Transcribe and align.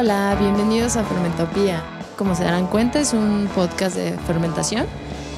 Hola, 0.00 0.36
bienvenidos 0.38 0.96
a 0.96 1.02
Fermentopía. 1.02 1.82
Como 2.16 2.36
se 2.36 2.44
darán 2.44 2.68
cuenta, 2.68 3.00
es 3.00 3.14
un 3.14 3.48
podcast 3.52 3.96
de 3.96 4.12
fermentación. 4.28 4.86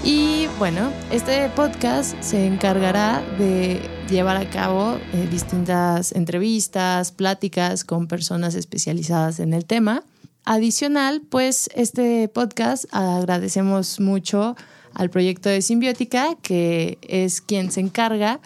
Y 0.04 0.48
bueno, 0.58 0.92
este 1.10 1.48
podcast 1.56 2.14
se 2.20 2.44
encargará 2.44 3.22
de 3.38 3.80
llevar 4.10 4.36
a 4.36 4.50
cabo 4.50 4.98
eh, 5.14 5.28
distintas 5.30 6.12
entrevistas, 6.12 7.10
pláticas 7.10 7.84
con 7.84 8.06
personas 8.06 8.54
especializadas 8.54 9.40
en 9.40 9.54
el 9.54 9.64
tema. 9.64 10.02
Adicional, 10.44 11.22
pues 11.26 11.70
este 11.74 12.28
podcast 12.28 12.84
agradecemos 12.92 13.98
mucho 13.98 14.56
al 14.92 15.08
proyecto 15.08 15.48
de 15.48 15.62
Simbiótica, 15.62 16.34
que 16.42 16.98
es 17.00 17.40
quien 17.40 17.70
se 17.72 17.80
encarga 17.80 18.40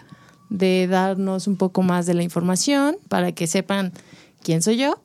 de 0.47 0.87
darnos 0.87 1.47
un 1.47 1.57
poco 1.57 1.81
más 1.81 2.05
de 2.05 2.13
la 2.13 2.23
información 2.23 2.95
para 3.09 3.33
que 3.33 3.47
sepan 3.47 3.91
quién 4.41 4.61
soy 4.61 4.77
yo 4.77 5.01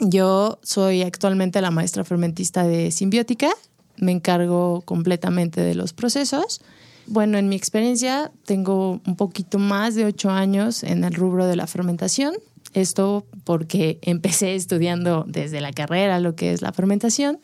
yo 0.00 0.58
soy 0.62 1.02
actualmente 1.02 1.60
la 1.60 1.70
maestra 1.70 2.04
fermentista 2.04 2.64
de 2.64 2.90
Simbiótica, 2.90 3.50
me 3.96 4.12
encargo 4.12 4.82
completamente 4.82 5.60
de 5.60 5.74
los 5.74 5.92
procesos. 5.92 6.60
Bueno, 7.06 7.38
en 7.38 7.48
mi 7.48 7.56
experiencia 7.56 8.32
tengo 8.44 9.00
un 9.06 9.16
poquito 9.16 9.58
más 9.58 9.94
de 9.94 10.04
ocho 10.04 10.30
años 10.30 10.82
en 10.82 11.04
el 11.04 11.14
rubro 11.14 11.46
de 11.46 11.56
la 11.56 11.66
fermentación. 11.66 12.34
Esto 12.72 13.24
porque 13.44 13.98
empecé 14.02 14.54
estudiando 14.56 15.24
desde 15.28 15.60
la 15.60 15.72
carrera 15.72 16.18
lo 16.18 16.34
que 16.34 16.52
es 16.52 16.60
la 16.60 16.72
fermentación 16.72 17.38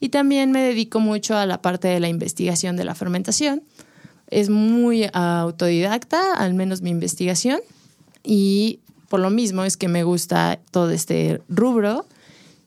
y 0.00 0.10
también 0.10 0.52
me 0.52 0.62
dedico 0.62 1.00
mucho 1.00 1.36
a 1.36 1.46
la 1.46 1.62
parte 1.62 1.88
de 1.88 2.00
la 2.00 2.08
investigación 2.08 2.76
de 2.76 2.84
la 2.84 2.94
fermentación. 2.94 3.62
Es 4.28 4.50
muy 4.50 5.08
autodidacta, 5.12 6.34
al 6.34 6.54
menos 6.54 6.82
mi 6.82 6.90
investigación, 6.90 7.60
y 8.24 8.80
por 9.08 9.20
lo 9.20 9.30
mismo 9.30 9.64
es 9.64 9.76
que 9.76 9.88
me 9.88 10.04
gusta 10.04 10.60
todo 10.70 10.90
este 10.90 11.42
rubro. 11.48 12.06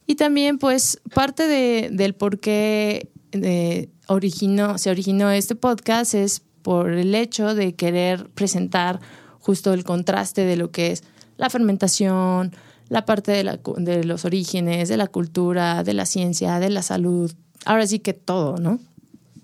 Y 0.08 0.16
también, 0.16 0.58
pues, 0.58 1.00
parte 1.14 1.48
de, 1.48 1.90
del 1.92 2.16
por 2.16 2.40
qué 2.40 3.10
eh, 3.32 3.90
originó, 4.08 4.78
se 4.78 4.90
originó 4.90 5.30
este 5.30 5.56
podcast 5.56 6.16
es 6.16 6.42
por 6.62 6.92
el 6.92 7.14
hecho 7.14 7.54
de 7.54 7.76
querer 7.76 8.28
presentar 8.30 9.00
justo 9.40 9.74
el 9.74 9.84
contraste 9.84 10.46
de 10.46 10.58
lo 10.58 10.72
que 10.72 10.92
es 10.92 11.04
la 11.38 11.50
fermentación, 11.50 12.54
la 12.90 13.06
parte 13.06 13.32
de, 13.32 13.44
la, 13.44 13.60
de 13.78 14.04
los 14.04 14.26
orígenes, 14.26 14.90
de 14.90 14.98
la 14.98 15.08
cultura, 15.08 15.84
de 15.84 15.94
la 15.94 16.06
ciencia, 16.06 16.60
de 16.60 16.70
la 16.70 16.82
salud, 16.82 17.32
ahora 17.66 17.88
sí 17.88 18.00
que 18.00 18.14
todo, 18.14 18.58
¿no? 18.58 18.80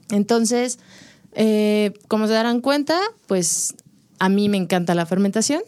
Entonces, 0.10 0.80
eh, 1.34 1.94
como 2.08 2.28
se 2.28 2.34
darán 2.34 2.62
cuenta, 2.62 3.00
pues 3.28 3.76
a 4.20 4.30
mí 4.30 4.50
me 4.50 4.58
encanta 4.58 4.96
la 4.96 5.06
fermentación. 5.06 5.62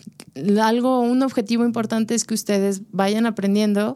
Algo, 0.61 1.01
un 1.01 1.23
objetivo 1.23 1.65
importante 1.65 2.15
es 2.15 2.23
que 2.23 2.33
ustedes 2.33 2.81
vayan 2.91 3.25
aprendiendo, 3.25 3.95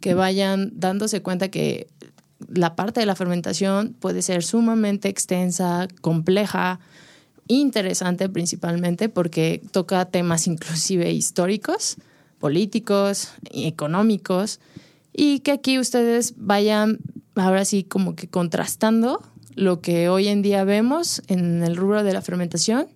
que 0.00 0.14
vayan 0.14 0.70
dándose 0.74 1.22
cuenta 1.22 1.48
que 1.48 1.88
la 2.48 2.74
parte 2.74 3.00
de 3.00 3.06
la 3.06 3.14
fermentación 3.14 3.94
puede 3.98 4.22
ser 4.22 4.42
sumamente 4.42 5.08
extensa, 5.08 5.88
compleja, 6.00 6.80
interesante 7.48 8.28
principalmente 8.28 9.08
porque 9.08 9.62
toca 9.70 10.04
temas 10.06 10.46
inclusive 10.46 11.10
históricos, 11.12 11.96
políticos, 12.38 13.32
económicos, 13.52 14.60
y 15.12 15.40
que 15.40 15.52
aquí 15.52 15.78
ustedes 15.78 16.34
vayan 16.36 16.98
ahora 17.36 17.64
sí 17.64 17.84
como 17.84 18.16
que 18.16 18.28
contrastando 18.28 19.22
lo 19.54 19.80
que 19.80 20.08
hoy 20.08 20.28
en 20.28 20.42
día 20.42 20.64
vemos 20.64 21.22
en 21.26 21.62
el 21.62 21.76
rubro 21.76 22.02
de 22.02 22.12
la 22.12 22.22
fermentación 22.22 22.88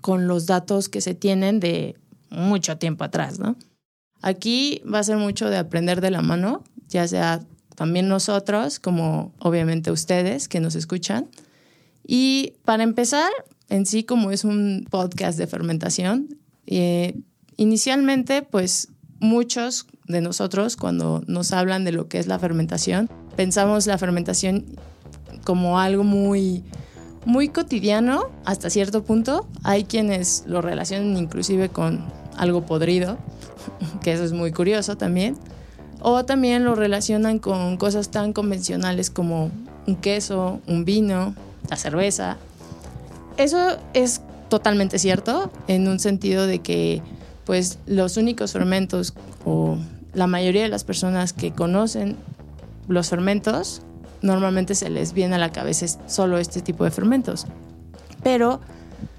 con 0.00 0.28
los 0.28 0.46
datos 0.46 0.88
que 0.88 1.00
se 1.00 1.14
tienen 1.14 1.60
de 1.60 1.96
mucho 2.30 2.78
tiempo 2.78 3.04
atrás, 3.04 3.38
¿no? 3.38 3.56
Aquí 4.22 4.82
va 4.90 5.00
a 5.00 5.04
ser 5.04 5.18
mucho 5.18 5.50
de 5.50 5.58
aprender 5.58 6.00
de 6.00 6.10
la 6.10 6.22
mano, 6.22 6.64
ya 6.88 7.06
sea 7.06 7.40
también 7.74 8.08
nosotros, 8.08 8.78
como 8.78 9.34
obviamente 9.38 9.90
ustedes 9.90 10.48
que 10.48 10.60
nos 10.60 10.74
escuchan. 10.74 11.28
Y 12.06 12.54
para 12.64 12.82
empezar, 12.82 13.30
en 13.68 13.86
sí, 13.86 14.04
como 14.04 14.30
es 14.30 14.44
un 14.44 14.86
podcast 14.90 15.38
de 15.38 15.46
fermentación, 15.46 16.38
eh, 16.66 17.20
inicialmente, 17.56 18.42
pues 18.42 18.88
muchos 19.20 19.86
de 20.06 20.20
nosotros, 20.20 20.76
cuando 20.76 21.22
nos 21.26 21.52
hablan 21.52 21.84
de 21.84 21.92
lo 21.92 22.08
que 22.08 22.18
es 22.18 22.26
la 22.26 22.38
fermentación, 22.38 23.10
pensamos 23.36 23.86
la 23.86 23.98
fermentación 23.98 24.66
como 25.44 25.78
algo 25.78 26.04
muy 26.04 26.64
muy 27.24 27.48
cotidiano 27.48 28.30
hasta 28.44 28.70
cierto 28.70 29.02
punto. 29.02 29.46
Hay 29.62 29.84
quienes 29.84 30.44
lo 30.46 30.60
relacionan 30.62 31.16
inclusive 31.16 31.68
con 31.68 32.04
algo 32.36 32.66
podrido, 32.66 33.18
que 34.02 34.12
eso 34.12 34.24
es 34.24 34.32
muy 34.32 34.52
curioso 34.52 34.96
también. 34.96 35.36
O 36.00 36.24
también 36.24 36.64
lo 36.64 36.74
relacionan 36.74 37.38
con 37.38 37.76
cosas 37.78 38.10
tan 38.10 38.32
convencionales 38.32 39.10
como 39.10 39.50
un 39.86 39.96
queso, 39.96 40.60
un 40.66 40.84
vino, 40.84 41.34
la 41.70 41.76
cerveza. 41.76 42.36
Eso 43.36 43.78
es 43.94 44.20
totalmente 44.48 44.98
cierto 44.98 45.50
en 45.66 45.88
un 45.88 45.98
sentido 45.98 46.46
de 46.46 46.60
que 46.60 47.02
pues 47.44 47.78
los 47.86 48.16
únicos 48.16 48.52
fermentos 48.52 49.14
o 49.44 49.78
la 50.12 50.26
mayoría 50.26 50.62
de 50.62 50.68
las 50.68 50.84
personas 50.84 51.32
que 51.32 51.52
conocen 51.52 52.16
los 52.88 53.08
fermentos 53.08 53.82
normalmente 54.24 54.74
se 54.74 54.88
les 54.88 55.12
viene 55.12 55.34
a 55.34 55.38
la 55.38 55.52
cabeza 55.52 55.86
solo 56.08 56.38
este 56.38 56.62
tipo 56.62 56.84
de 56.84 56.90
fermentos. 56.90 57.46
Pero 58.22 58.60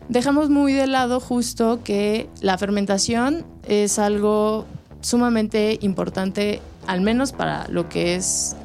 dejamos 0.09 0.49
muy 0.49 0.73
de 0.73 0.87
lado 0.87 1.19
justo 1.19 1.79
que 1.83 2.27
la 2.41 2.57
fermentación 2.57 3.45
es 3.67 3.99
algo 3.99 4.65
sumamente 5.01 5.77
importante, 5.81 6.59
al 6.87 7.01
menos 7.01 7.31
para 7.31 7.67
lo 7.67 7.87
que 7.87 8.15
es 8.15 8.55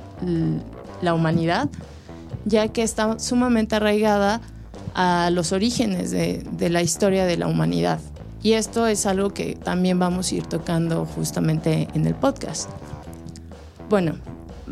la 1.02 1.12
humanidad, 1.12 1.68
ya 2.46 2.68
que 2.68 2.82
está 2.82 3.18
sumamente 3.18 3.76
arraigada 3.76 4.40
a 4.94 5.28
los 5.30 5.52
orígenes 5.52 6.10
de, 6.10 6.70
la 6.70 6.80
historia 6.80 7.26
de 7.26 7.36
la 7.36 7.48
humanidad. 7.48 8.00
Y 8.42 8.52
esto 8.52 8.86
es 8.86 9.04
algo 9.04 9.34
que 9.34 9.56
también 9.56 9.98
vamos 9.98 10.32
a 10.32 10.36
ir 10.36 10.46
tocando 10.46 11.04
justamente 11.04 11.88
en 11.92 12.06
el 12.06 12.14
podcast. 12.14 12.70
Bueno, 13.90 14.14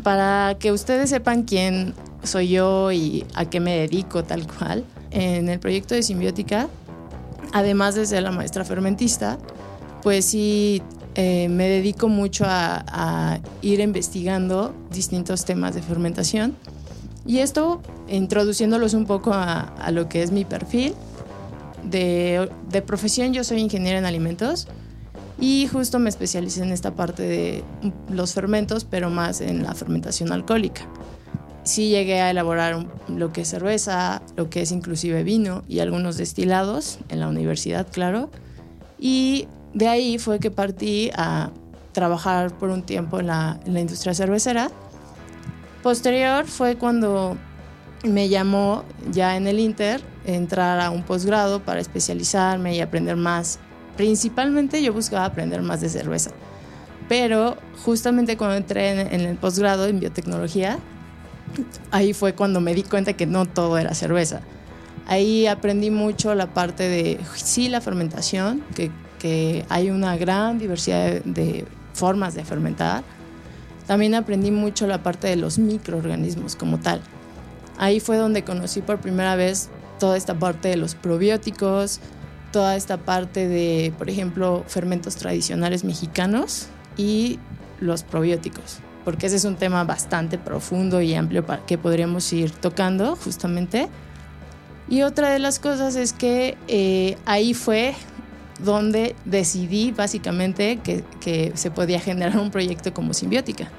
para 0.03 0.57
que 0.59 0.71
ustedes 0.71 1.09
sepan 1.09 1.43
quién 1.43 1.93
soy 2.23 2.49
yo 2.49 2.91
y 2.91 3.25
a 3.35 3.45
qué 3.45 3.59
me 3.59 3.77
dedico 3.77 4.23
tal 4.23 4.45
cual, 4.47 4.83
en 5.11 5.49
el 5.49 5.59
proyecto 5.59 5.95
de 5.95 6.03
Simbiótica, 6.03 6.67
además 7.53 7.95
de 7.95 8.05
ser 8.05 8.23
la 8.23 8.31
maestra 8.31 8.65
fermentista, 8.65 9.37
pues 10.01 10.25
sí 10.25 10.81
eh, 11.15 11.49
me 11.49 11.67
dedico 11.67 12.07
mucho 12.07 12.45
a, 12.47 13.39
ir 13.61 13.79
investigando 13.79 14.73
distintos 14.91 15.45
temas 15.45 15.75
de 15.75 15.81
fermentación. 15.81 16.55
Y 17.25 17.39
esto 17.39 17.81
introduciéndolos 18.07 18.93
un 18.93 19.05
poco 19.05 19.31
a, 19.33 19.91
lo 19.91 20.07
que 20.09 20.23
es 20.23 20.31
mi 20.31 20.45
perfil. 20.45 20.93
De, 21.83 22.49
de 22.69 22.81
profesión 22.81 23.33
yo 23.33 23.43
soy 23.43 23.61
ingeniera 23.61 23.97
en 23.97 24.05
alimentos 24.05 24.67
y 25.41 25.67
justo 25.67 25.99
me 25.99 26.09
especialicé 26.09 26.63
en 26.63 26.71
esta 26.71 26.95
parte 26.95 27.23
de 27.23 27.63
los 28.09 28.33
fermentos, 28.33 28.85
pero 28.85 29.09
más 29.09 29.41
en 29.41 29.63
la 29.63 29.73
fermentación 29.73 30.31
alcohólica. 30.31 30.81
Sí 31.63 31.89
llegué 31.89 32.19
a 32.21 32.31
elaborar 32.31 32.85
lo 33.07 33.31
que 33.31 33.41
es 33.41 33.49
cerveza, 33.49 34.21
lo 34.35 34.49
que 34.49 34.61
es 34.61 34.71
inclusive 34.71 35.23
vino 35.23 35.63
y 35.67 35.79
algunos 35.79 36.17
destilados 36.17 36.99
en 37.09 37.19
la 37.19 37.27
universidad, 37.27 37.87
claro. 37.91 38.31
Y 38.99 39.47
de 39.73 39.87
ahí 39.87 40.17
fue 40.17 40.39
que 40.39 40.51
partí 40.51 41.11
a 41.15 41.51
trabajar 41.93 42.57
por 42.57 42.69
un 42.69 42.83
tiempo 42.83 43.19
en 43.19 43.27
la, 43.27 43.59
industria 43.65 44.13
cervecera. 44.13 44.69
Posterior 45.83 46.45
fue 46.45 46.75
cuando 46.75 47.37
me 48.03 48.29
llamó 48.29 48.83
ya 49.11 49.37
en 49.37 49.47
el 49.47 49.59
Inter 49.59 50.01
entrar 50.25 50.79
a 50.79 50.89
un 50.89 51.03
posgrado 51.03 51.61
para 51.63 51.79
especializarme 51.79 52.75
y 52.75 52.81
aprender 52.81 53.15
más 53.15 53.59
principalmente 53.99 54.81
yo 54.81 54.93
buscaba 54.93 55.25
aprender 55.25 55.61
más 55.61 55.81
de 55.81 55.89
cerveza. 55.89 56.31
Pero 57.09 57.57
justamente 57.83 58.37
cuando 58.37 58.55
entré 58.55 58.91
en, 58.91 59.19
el 59.19 59.35
posgrado 59.35 59.87
en 59.87 59.99
biotecnología, 59.99 60.79
ahí 61.91 62.13
fue 62.13 62.33
cuando 62.33 62.61
me 62.61 62.73
di 62.73 62.83
cuenta 62.83 63.11
que 63.11 63.25
no 63.25 63.45
todo 63.45 63.77
era 63.77 63.93
cerveza. 63.93 64.39
Ahí 65.05 65.47
aprendí 65.47 65.91
mucho 65.91 66.33
la 66.33 66.53
parte 66.53 66.87
de, 66.87 67.19
sí, 67.35 67.67
la 67.67 67.81
fermentación, 67.81 68.63
que, 68.73 68.89
que 69.19 69.65
hay 69.67 69.89
una 69.89 70.15
gran 70.15 70.59
diversidad 70.59 71.21
de, 71.25 71.65
formas 71.91 72.35
de 72.35 72.45
fermentar. 72.45 73.03
También 73.85 74.15
aprendí 74.15 74.49
mucho 74.49 74.87
la 74.87 75.03
parte 75.03 75.27
de 75.27 75.35
los 75.35 75.59
microorganismos 75.59 76.55
como 76.55 76.79
tal. 76.79 77.01
Ahí 77.77 77.99
fue 77.99 78.15
donde 78.15 78.45
conocí 78.45 78.79
por 78.79 78.99
primera 78.99 79.35
vez 79.35 79.67
toda 79.99 80.15
esta 80.15 80.39
parte 80.39 80.69
de 80.69 80.77
los 80.77 80.95
probióticos, 80.95 81.99
toda 82.51 82.75
esta 82.75 82.97
parte 82.97 83.47
de, 83.47 83.93
por 83.97 84.09
ejemplo, 84.09 84.63
fermentos 84.67 85.15
tradicionales 85.15 85.83
mexicanos 85.83 86.67
y 86.97 87.39
los 87.79 88.03
probióticos, 88.03 88.79
porque 89.05 89.27
ese 89.27 89.37
es 89.37 89.45
un 89.45 89.55
tema 89.55 89.83
bastante 89.83 90.37
profundo 90.37 91.01
y 91.01 91.13
amplio 91.15 91.45
que 91.65 91.77
podríamos 91.77 92.31
ir 92.33 92.51
tocando 92.51 93.15
justamente. 93.15 93.87
Y 94.89 95.03
otra 95.03 95.29
de 95.29 95.39
las 95.39 95.59
cosas 95.59 95.95
es 95.95 96.13
que 96.13 96.57
eh, 96.67 97.17
ahí 97.25 97.53
fue 97.53 97.93
donde 98.63 99.15
decidí 99.25 99.91
básicamente 99.91 100.79
que, 100.83 101.51
se 101.55 101.71
podía 101.71 101.99
generar 101.99 102.37
un 102.37 102.51
proyecto 102.51 102.93
como 102.93 103.13
simbiótica, 103.13 103.69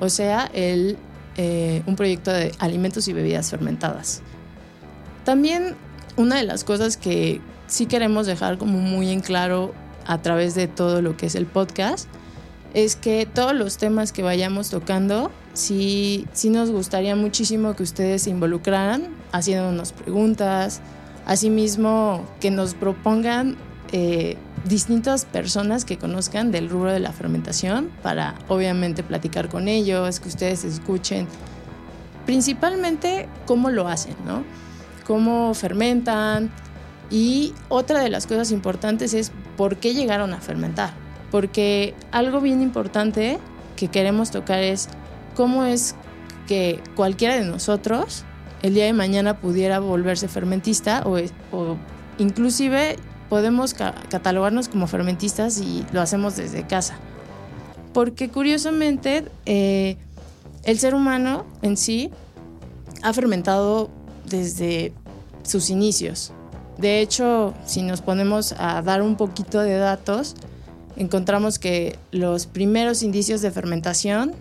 o 0.00 0.08
sea, 0.08 0.50
el, 0.52 0.96
eh, 1.36 1.82
un 1.86 1.94
proyecto 1.94 2.32
de 2.32 2.52
alimentos 2.58 3.06
y 3.06 3.12
bebidas 3.12 3.50
fermentadas. 3.50 4.22
También 5.24 5.76
una 6.16 6.36
de 6.36 6.44
las 6.44 6.64
cosas 6.64 6.96
que 6.96 7.40
sí 7.70 7.86
queremos 7.86 8.26
dejar 8.26 8.58
como 8.58 8.78
muy 8.78 9.10
en 9.10 9.20
claro 9.20 9.72
a 10.06 10.20
través 10.20 10.54
de 10.54 10.66
todo 10.66 11.00
lo 11.00 11.16
que 11.16 11.26
es 11.26 11.34
el 11.34 11.46
podcast 11.46 12.08
es 12.74 12.96
que 12.96 13.26
todos 13.26 13.54
los 13.54 13.78
temas 13.78 14.12
que 14.12 14.22
vayamos 14.22 14.70
tocando, 14.70 15.30
sí, 15.54 16.26
sí 16.32 16.50
nos 16.50 16.70
gustaría 16.70 17.16
muchísimo 17.16 17.74
que 17.74 17.82
ustedes 17.82 18.22
se 18.22 18.30
involucraran 18.30 19.08
haciéndonos 19.32 19.92
preguntas, 19.92 20.80
asimismo 21.26 22.26
que 22.40 22.50
nos 22.50 22.74
propongan 22.74 23.56
eh, 23.92 24.36
distintas 24.64 25.24
personas 25.24 25.84
que 25.84 25.98
conozcan 25.98 26.52
del 26.52 26.68
rubro 26.68 26.92
de 26.92 27.00
la 27.00 27.12
fermentación 27.12 27.90
para 28.02 28.36
obviamente 28.48 29.02
platicar 29.02 29.48
con 29.48 29.68
ellos, 29.68 30.20
que 30.20 30.28
ustedes 30.28 30.64
escuchen 30.64 31.26
principalmente 32.26 33.28
cómo 33.46 33.70
lo 33.70 33.88
hacen, 33.88 34.14
¿no? 34.24 34.44
Cómo 35.06 35.54
fermentan 35.54 36.52
y 37.10 37.54
otra 37.68 38.00
de 38.00 38.08
las 38.08 38.26
cosas 38.26 38.52
importantes 38.52 39.14
es 39.14 39.32
por 39.56 39.76
qué 39.76 39.94
llegaron 39.94 40.32
a 40.32 40.40
fermentar, 40.40 40.94
porque 41.30 41.94
algo 42.12 42.40
bien 42.40 42.62
importante 42.62 43.38
que 43.76 43.88
queremos 43.88 44.30
tocar 44.30 44.60
es 44.60 44.88
cómo 45.34 45.64
es 45.64 45.96
que 46.46 46.80
cualquiera 46.94 47.36
de 47.36 47.44
nosotros 47.44 48.24
el 48.62 48.74
día 48.74 48.84
de 48.84 48.92
mañana 48.92 49.40
pudiera 49.40 49.80
volverse 49.80 50.28
fermentista 50.28 51.02
o, 51.04 51.18
o 51.56 51.76
inclusive 52.18 52.96
podemos 53.30 53.74
catalogarnos 53.74 54.68
como 54.68 54.86
fermentistas 54.86 55.60
y 55.60 55.86
lo 55.92 56.00
hacemos 56.00 56.36
desde 56.36 56.66
casa. 56.66 56.98
Porque 57.94 58.28
curiosamente 58.28 59.24
eh, 59.46 59.96
el 60.64 60.78
ser 60.78 60.94
humano 60.94 61.46
en 61.62 61.76
sí 61.76 62.10
ha 63.02 63.12
fermentado 63.12 63.88
desde 64.26 64.92
sus 65.42 65.70
inicios. 65.70 66.32
De 66.80 67.00
hecho, 67.00 67.54
si 67.66 67.82
nos 67.82 68.00
ponemos 68.00 68.54
a 68.58 68.80
dar 68.82 69.02
un 69.02 69.16
poquito 69.16 69.60
de 69.60 69.76
datos, 69.76 70.34
encontramos 70.96 71.58
que 71.58 71.98
los 72.10 72.46
primeros 72.46 73.02
indicios 73.02 73.42
de 73.42 73.50
fermentación 73.50 74.32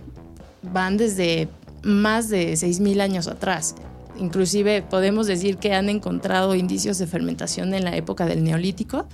van 0.61 0.97
desde 0.97 1.49
más 1.83 2.29
de 2.29 2.53
6.000 2.53 3.01
años 3.01 3.27
atrás. 3.27 3.75
Inclusive 4.17 4.81
podemos 4.81 5.27
decir 5.27 5.57
que 5.57 5.73
han 5.73 5.89
encontrado 5.89 6.55
indicios 6.55 6.97
de 6.97 7.07
fermentación 7.07 7.73
en 7.73 7.85
la 7.85 7.95
época 7.95 8.25
del 8.25 8.43
neolítico, 8.43 9.07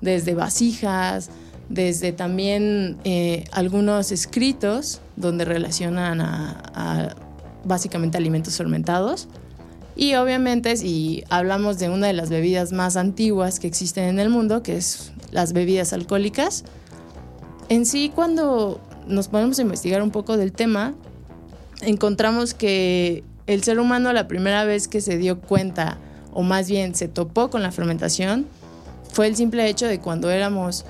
desde 0.00 0.34
vasijas, 0.34 1.30
desde 1.68 2.12
también 2.12 2.98
eh, 3.04 3.44
algunos 3.52 4.10
escritos 4.10 5.00
donde 5.16 5.44
relacionan 5.44 6.20
a, 6.20 7.14
básicamente 7.64 8.18
alimentos 8.18 8.56
fermentados. 8.56 9.28
Y 9.96 10.14
obviamente 10.14 10.76
si 10.76 11.24
hablamos 11.28 11.78
de 11.78 11.88
una 11.88 12.06
de 12.06 12.12
las 12.12 12.30
bebidas 12.30 12.72
más 12.72 12.96
antiguas 12.96 13.60
que 13.60 13.66
existen 13.66 14.04
en 14.04 14.18
el 14.18 14.30
mundo, 14.30 14.62
que 14.62 14.76
es 14.76 15.12
las 15.30 15.52
bebidas 15.52 15.92
alcohólicas, 15.92 16.64
en 17.68 17.86
sí 17.86 18.10
cuando 18.14 18.80
nos 19.06 19.28
ponemos 19.28 19.58
a 19.58 19.62
investigar 19.62 20.02
un 20.02 20.10
poco 20.10 20.36
del 20.36 20.52
tema, 20.52 20.94
encontramos 21.82 22.54
que 22.54 23.24
el 23.46 23.62
ser 23.62 23.80
humano 23.80 24.12
la 24.12 24.28
primera 24.28 24.64
vez 24.64 24.88
que 24.88 25.00
se 25.00 25.18
dio 25.18 25.40
cuenta, 25.40 25.98
o 26.32 26.42
más 26.42 26.68
bien 26.68 26.94
se 26.94 27.08
topó 27.08 27.50
con 27.50 27.62
la 27.62 27.72
fermentación, 27.72 28.46
fue 29.12 29.26
el 29.26 29.36
simple 29.36 29.68
hecho 29.68 29.86
de 29.86 30.00
cuando 30.00 30.30
éramos 30.30 30.84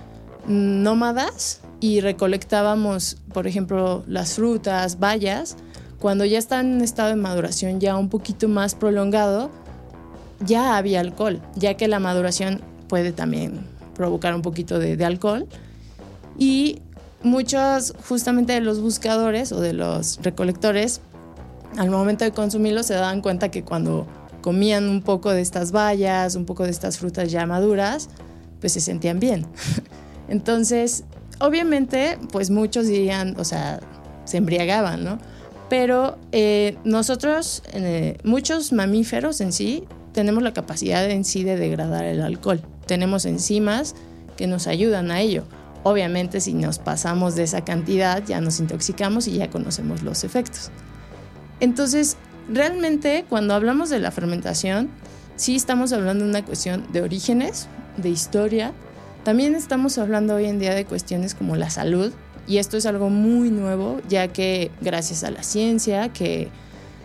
nómadas 0.47 1.61
y 1.81 2.01
recolectábamos, 2.01 3.17
por 3.33 3.47
ejemplo, 3.47 4.05
las 4.07 4.35
frutas, 4.35 4.99
bayas, 4.99 5.57
cuando 6.01 6.25
ya 6.25 6.39
están 6.39 6.73
en 6.73 6.81
estado 6.81 7.11
de 7.11 7.17
maduración 7.17 7.79
ya 7.79 7.97
un 7.97 8.09
poquito 8.09 8.49
más 8.49 8.75
prolongado, 8.75 9.51
ya 10.45 10.77
había 10.77 11.01
alcohol, 11.01 11.41
ya 11.55 11.75
que 11.75 11.87
la 11.87 12.01
maduración 12.01 12.63
puede 12.89 13.13
también 13.13 13.61
provocar 13.95 14.35
un 14.35 14.43
poquito 14.43 14.79
de, 14.79 14.97
de 14.97 15.05
alcohol. 15.05 15.47
Y 16.39 16.81
muchos 17.23 17.95
justamente 18.09 18.55
de 18.55 18.63
los 18.63 18.81
buscadores 18.81 19.53
o 19.53 19.61
de 19.61 19.75
los 19.75 20.19
recolectores 20.23 21.03
al 21.77 21.91
momento 21.91 22.25
de 22.25 22.33
consumirlo 22.33 22.83
se 22.83 22.95
daban 22.95 23.21
cuenta 23.21 23.51
que 23.51 23.63
cuando 23.63 24.07
comían 24.41 24.89
un 24.89 25.03
poco 25.03 25.31
de 25.31 25.41
estas 25.41 25.71
bayas, 25.73 26.35
un 26.35 26.47
poco 26.47 26.65
de 26.65 26.71
estas 26.71 26.99
frutas 26.99 27.31
ya 27.31 27.47
maduras, 27.47 28.09
pues 28.61 28.73
se 28.73 28.81
sentían 28.81 29.21
bien. 29.21 29.47
Entonces, 30.29 31.05
obviamente, 31.39 32.19
pues 32.33 32.51
muchos 32.51 32.87
dirían, 32.87 33.35
o 33.39 33.45
sea, 33.45 33.81
se 34.25 34.39
embriagaban, 34.39 35.05
¿no? 35.05 35.19
Pero 35.71 36.19
eh, 36.33 36.77
nosotros, 36.85 37.63
eh, 37.73 38.19
muchos 38.25 38.73
mamíferos 38.73 39.41
en 39.41 39.53
sí, 39.53 39.85
tenemos 40.13 40.43
la 40.43 40.53
capacidad 40.53 41.09
en 41.09 41.25
sí 41.25 41.45
de 41.45 41.57
degradar 41.57 42.05
el 42.05 42.21
alcohol. 42.23 42.61
Tenemos 42.87 43.25
enzimas 43.25 43.95
que 44.37 44.49
nos 44.49 44.67
ayudan 44.67 45.13
a 45.13 45.21
ello. 45.21 45.45
Obviamente, 45.85 46.41
si 46.41 46.55
nos 46.55 46.81
pasamos 46.81 47.37
de 47.37 47.45
esa 47.45 47.65
cantidad, 47.65 48.23
ya 48.27 48.41
nos 48.41 48.59
intoxicamos 48.59 49.29
y 49.29 49.39
ya 49.39 49.49
conocemos 49.49 50.03
los 50.03 50.25
efectos. 50.25 50.71
Entonces, 51.61 52.17
realmente 52.49 53.25
cuando 53.29 53.55
hablamos 53.55 53.91
de 53.91 54.01
la 54.01 54.11
fermentación, 54.11 54.91
sí 55.37 55.55
estamos 55.55 55.93
hablando 55.93 56.25
de 56.25 56.31
una 56.31 56.45
cuestión 56.45 56.85
de 56.93 57.03
orígenes, 57.03 57.69
de 57.97 58.09
historia. 58.09 58.73
También 59.23 59.55
estamos 59.55 59.99
hablando 59.99 60.35
hoy 60.35 60.47
en 60.47 60.59
día 60.59 60.75
de 60.75 60.85
cuestiones 60.85 61.37
como 61.37 61.55
la 61.55 61.71
salud, 61.71 62.13
y 62.51 62.59
esto 62.59 62.77
es 62.77 62.85
algo 62.85 63.11
muy 63.11 63.49
nuevo, 63.49 64.01
ya 64.09 64.27
que 64.27 64.73
gracias 64.81 65.23
a 65.23 65.31
la 65.31 65.45
ciencia 65.45 66.09
que 66.09 66.49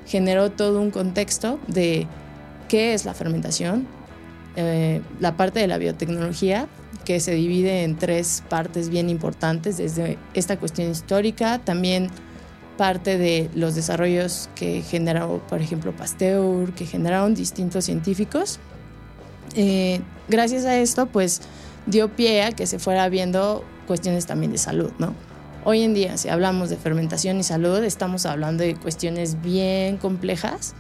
generó 0.07 0.50
todo 0.50 0.81
un 0.81 0.89
contexto 0.89 1.59
de 1.68 2.07
qué 2.68 2.95
es 2.95 3.06
la 3.06 3.13
fermentación, 3.13 3.86
eh, 4.56 5.01
la 5.19 5.38
parte 5.38 5.59
de 5.59 5.68
la 5.68 5.77
biotecnología, 5.77 6.68
que 7.06 7.19
se 7.19 7.36
divide 7.36 7.83
en 7.83 7.95
tres 7.95 8.42
partes 8.50 8.89
bien 8.89 9.07
importantes, 9.07 9.77
desde 9.77 10.18
esta 10.33 10.57
cuestión 10.57 10.90
histórica, 10.90 11.59
también 11.59 12.09
parte 12.75 13.19
de 13.19 13.52
los 13.54 13.75
desarrollos 13.75 14.49
que 14.56 14.81
generó, 14.81 15.45
por 15.47 15.61
ejemplo, 15.61 15.95
Pasteur, 15.95 16.73
que 16.73 16.87
generaron 16.87 17.35
distintos 17.35 17.85
científicos. 17.85 18.57
Eh, 19.56 20.02
gracias 20.28 20.66
a 20.66 20.75
esto, 20.80 21.06
pues 21.06 21.42
dio 21.85 22.09
pie 22.16 22.42
a 22.42 22.52
que 22.52 22.66
se 22.66 22.80
fuera 22.80 23.07
viendo 23.09 23.64
cuestiones 23.85 24.25
también 24.25 24.52
de 24.52 24.57
salud, 24.57 24.90
¿no? 24.97 25.14
Hoy 25.68 25.81
en 25.81 25.94
día, 25.94 26.16
si 26.18 26.30
hablamos 26.30 26.69
de 26.69 26.78
fermentación 26.78 27.40
y 27.40 27.44
salud, 27.44 27.84
estamos 27.84 28.26
hablando 28.26 28.64
de 28.64 28.76
cuestiones 28.76 29.42
bien 29.42 29.98
complejas, 29.98 30.76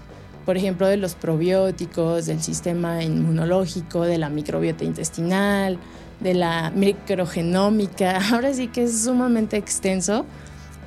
por 0.45 0.57
ejemplo, 0.57 0.87
de 0.87 0.95
los 0.95 1.15
probióticos, 1.15 2.27
del 2.27 2.41
sistema 2.41 3.03
inmunológico, 3.03 4.03
de 4.03 4.19
la 4.19 4.29
microbiota 4.29 4.83
intestinal, 4.83 5.79
de 6.19 6.35
la 6.35 6.69
microgenómica. 6.69 8.21
Ahora 8.31 8.53
sí 8.53 8.67
que 8.67 8.83
es 8.83 9.03
sumamente 9.03 9.57
extenso 9.57 10.25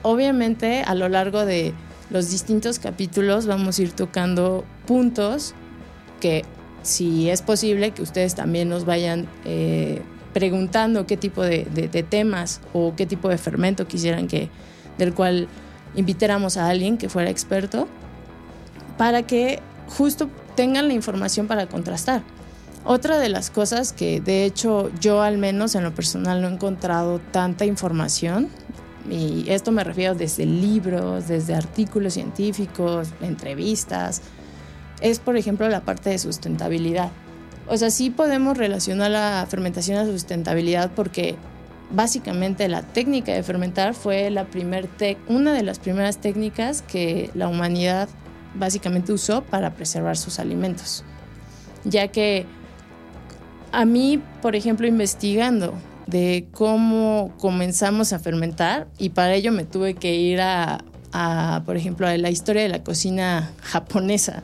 obviamente 0.02 0.82
a 0.82 0.94
lo 0.94 1.08
largo 1.08 1.44
de 1.44 1.74
los 2.10 2.30
distintos 2.30 2.78
capítulos 2.78 3.46
vamos 3.46 3.78
a 3.78 3.82
ir 3.82 3.92
tocando 3.92 4.64
puntos 4.86 5.54
que 6.20 6.44
si 6.82 7.28
es 7.28 7.42
posible 7.42 7.90
que 7.90 8.02
ustedes 8.02 8.34
también 8.34 8.68
nos 8.68 8.84
vayan 8.84 9.28
eh, 9.44 10.00
preguntando 10.38 11.04
qué 11.04 11.16
tipo 11.16 11.42
de, 11.42 11.64
temas 12.08 12.60
o 12.72 12.94
qué 12.94 13.06
tipo 13.06 13.28
de 13.28 13.38
fermento 13.38 13.88
quisieran 13.88 14.28
que 14.28 14.50
del 14.96 15.12
cual 15.12 15.48
invitáramos 15.96 16.56
a 16.56 16.68
alguien 16.68 16.96
que 16.96 17.08
fuera 17.08 17.28
experto 17.28 17.88
para 18.96 19.24
que 19.24 19.58
justo 19.88 20.30
tengan 20.54 20.86
la 20.86 20.94
información 20.94 21.48
para 21.48 21.66
contrastar. 21.66 22.22
Otra 22.84 23.18
de 23.18 23.28
las 23.28 23.50
cosas 23.50 23.92
que 23.92 24.20
de 24.20 24.44
hecho 24.44 24.92
yo 25.00 25.22
al 25.22 25.38
menos 25.38 25.74
en 25.74 25.82
lo 25.82 25.92
personal 25.92 26.40
no 26.40 26.46
he 26.46 26.52
encontrado 26.52 27.20
tanta 27.32 27.64
información 27.64 28.48
y 29.10 29.44
esto 29.48 29.72
me 29.72 29.82
refiero 29.82 30.14
desde 30.14 30.46
libros, 30.46 31.26
desde 31.26 31.56
artículos 31.56 32.14
científicos, 32.14 33.08
entrevistas, 33.22 34.22
es 35.00 35.18
por 35.18 35.36
ejemplo 35.36 35.68
la 35.68 35.80
parte 35.80 36.10
de 36.10 36.18
sustentabilidad. 36.18 37.10
O 37.68 37.76
sea, 37.76 37.90
sí 37.90 38.10
podemos 38.10 38.56
relacionar 38.56 39.10
la 39.10 39.46
fermentación 39.48 39.98
a 39.98 40.06
sustentabilidad 40.06 40.90
porque 40.94 41.36
básicamente 41.90 42.68
la 42.68 42.82
técnica 42.82 43.32
de 43.32 43.42
fermentar 43.42 43.94
fue 43.94 44.30
la 44.30 44.46
primer 44.46 44.88
una 45.28 45.52
de 45.52 45.62
las 45.62 45.78
primeras 45.78 46.18
técnicas 46.18 46.82
que 46.82 47.30
la 47.34 47.48
humanidad 47.48 48.08
básicamente 48.54 49.12
usó 49.12 49.42
para 49.42 49.74
preservar 49.74 50.16
sus 50.16 50.38
alimentos. 50.38 51.04
Ya 51.84 52.08
que 52.08 52.46
a 53.72 53.84
mí, 53.84 54.22
por 54.40 54.56
ejemplo, 54.56 54.86
investigando 54.86 55.74
de 56.06 56.48
cómo 56.52 57.34
comenzamos 57.38 58.14
a 58.14 58.18
fermentar 58.18 58.88
y 58.98 59.10
para 59.10 59.34
ello 59.34 59.52
me 59.52 59.64
tuve 59.64 59.94
que 59.94 60.14
ir 60.14 60.40
a, 60.40 60.82
por 61.66 61.76
ejemplo, 61.76 62.06
a 62.06 62.16
la 62.16 62.30
historia 62.30 62.62
de 62.62 62.70
la 62.70 62.82
cocina 62.82 63.52
japonesa, 63.60 64.42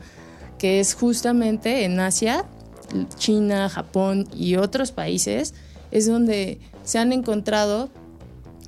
que 0.59 0.81
es 0.81 0.95
justamente 0.95 1.85
en 1.85 1.99
Asia 2.00 2.45
China, 3.17 3.69
Japón 3.69 4.27
y 4.35 4.57
otros 4.57 4.93
países, 4.93 5.55
es 5.91 6.07
donde 6.07 6.59
se 6.83 6.99
han 6.99 7.13
encontrado 7.13 7.89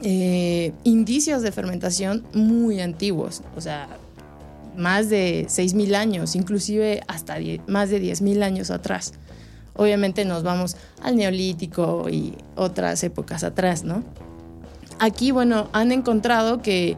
eh, 0.03 0.73
indicios 0.85 1.43
de 1.43 1.53
fermentación 1.53 2.25
muy 2.35 2.81
antiguos, 2.81 3.43
o 3.57 3.61
sea, 3.61 3.89
más 4.77 5.09
de 5.09 5.47
6.000 5.49 5.95
años, 5.95 6.37
inclusive 6.37 7.03
hasta 7.09 7.37
más 7.67 7.91
de 7.91 8.03
10.000 8.03 8.43
años 8.43 8.71
atrás. 8.71 9.15
Obviamente 9.75 10.25
nos 10.25 10.43
vamos 10.43 10.77
al 11.03 11.17
neolítico 11.17 12.09
y 12.11 12.35
otras 12.57 13.03
épocas 13.05 13.45
atrás, 13.45 13.85
¿no? 13.85 14.03
Aquí, 14.99 15.31
bueno, 15.31 15.69
han 15.73 15.93
encontrado 15.93 16.63
que 16.63 16.97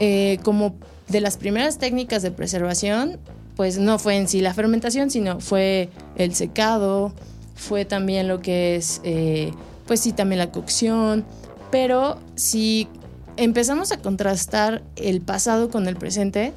eh, 0.00 0.38
como 0.42 0.76
de 1.08 1.20
las 1.20 1.36
primeras 1.36 1.78
técnicas 1.78 2.22
de 2.22 2.30
preservación, 2.30 3.18
pues 3.56 3.78
no 3.78 3.98
fue 3.98 4.16
en 4.16 4.28
sí 4.28 4.40
la 4.40 4.54
fermentación, 4.54 5.10
sino 5.10 5.40
fue 5.40 5.88
el 6.16 6.34
secado, 6.34 7.12
fue 7.54 7.84
también 7.84 8.28
lo 8.28 8.40
que 8.40 8.76
es, 8.76 9.00
eh, 9.04 9.52
pues 9.86 10.00
sí, 10.00 10.12
también 10.12 10.38
la 10.38 10.50
cocción, 10.50 11.24
pero 11.70 12.18
si 12.34 12.88
empezamos 13.36 13.92
a 13.92 13.98
contrastar 13.98 14.82
el 14.96 15.20
pasado 15.20 15.70
con 15.70 15.88
el 15.88 15.96
presente, 15.96 16.52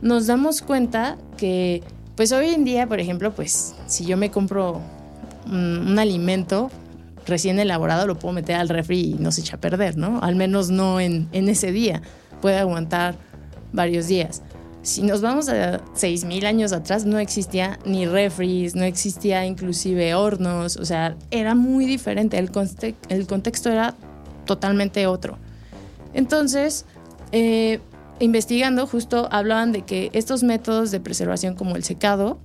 nos 0.00 0.26
damos 0.26 0.62
cuenta 0.62 1.16
que, 1.36 1.82
pues 2.16 2.32
hoy 2.32 2.48
en 2.48 2.64
día, 2.64 2.86
por 2.86 3.00
ejemplo, 3.00 3.32
pues 3.32 3.74
si 3.86 4.04
yo 4.04 4.16
me 4.16 4.30
compro 4.30 4.80
un, 5.46 5.98
alimento 5.98 6.70
recién 7.26 7.58
elaborado, 7.58 8.06
lo 8.06 8.18
puedo 8.18 8.32
meter 8.32 8.56
al 8.56 8.68
refri 8.68 9.12
y 9.12 9.14
no 9.14 9.32
se 9.32 9.42
echa 9.42 9.56
a 9.56 9.60
perder, 9.60 9.96
¿no? 9.96 10.20
Al 10.22 10.36
menos 10.36 10.70
no 10.70 11.00
en, 11.00 11.28
en 11.32 11.48
ese 11.48 11.72
día, 11.72 12.00
puede 12.40 12.58
aguantar 12.58 13.16
varios 13.72 14.06
días. 14.06 14.42
Si 14.88 15.02
nos 15.02 15.20
vamos 15.20 15.50
a 15.50 15.80
6.000 15.94 16.46
años 16.46 16.72
atrás, 16.72 17.04
no 17.04 17.18
existía 17.18 17.78
ni 17.84 18.06
refris, 18.06 18.74
no 18.74 18.84
existía 18.84 19.44
inclusive 19.44 20.14
hornos, 20.14 20.78
o 20.78 20.84
sea, 20.86 21.14
era 21.30 21.54
muy 21.54 21.84
diferente, 21.84 22.38
el, 22.38 22.50
el 23.10 23.26
contexto 23.26 23.68
era 23.68 23.94
totalmente 24.46 25.06
otro. 25.06 25.36
Entonces, 26.14 26.86
eh, 27.32 27.80
investigando, 28.18 28.86
justo 28.86 29.28
hablaban 29.30 29.72
de 29.72 29.82
que 29.82 30.08
estos 30.14 30.42
métodos 30.42 30.90
de 30.90 31.00
preservación 31.00 31.54
como 31.54 31.76
el 31.76 31.84
secado, 31.84 32.38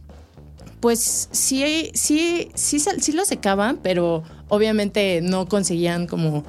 pues 0.82 1.30
sí, 1.32 1.92
sí, 1.94 2.52
sí, 2.56 2.78
sí 2.80 3.12
lo 3.14 3.24
secaban, 3.24 3.80
pero 3.82 4.24
obviamente 4.50 5.22
no 5.24 5.48
conseguían 5.48 6.08
como 6.08 6.44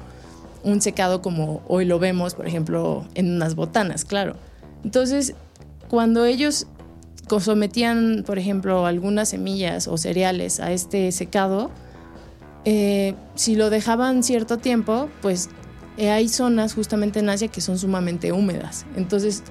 un 0.65 0.81
secado 0.81 1.21
como 1.21 1.61
hoy 1.69 1.85
lo 1.85 1.99
vemos, 1.99 2.35
por 2.35 2.47
ejemplo, 2.47 3.05
en 3.15 3.33
unas 3.33 3.55
botanas, 3.55 4.03
claro. 4.03 4.35
Entonces, 4.83 5.35
cuando 5.87 6.25
ellos 6.25 6.67
sometían, 7.39 8.23
por 8.25 8.37
ejemplo, 8.37 8.85
algunas 8.85 9.29
semillas 9.29 9.87
o 9.87 9.97
cereales 9.97 10.59
a 10.59 10.71
este 10.71 11.11
secado, 11.11 11.71
eh, 12.65 13.15
si 13.35 13.55
lo 13.55 13.69
dejaban 13.69 14.23
cierto 14.23 14.57
tiempo, 14.57 15.09
pues 15.21 15.49
eh, 15.97 16.09
hay 16.09 16.29
zonas 16.29 16.73
justamente 16.73 17.19
en 17.19 17.29
Asia 17.29 17.47
que 17.47 17.61
son 17.61 17.77
sumamente 17.77 18.31
húmedas. 18.31 18.85
Entonces, 18.95 19.43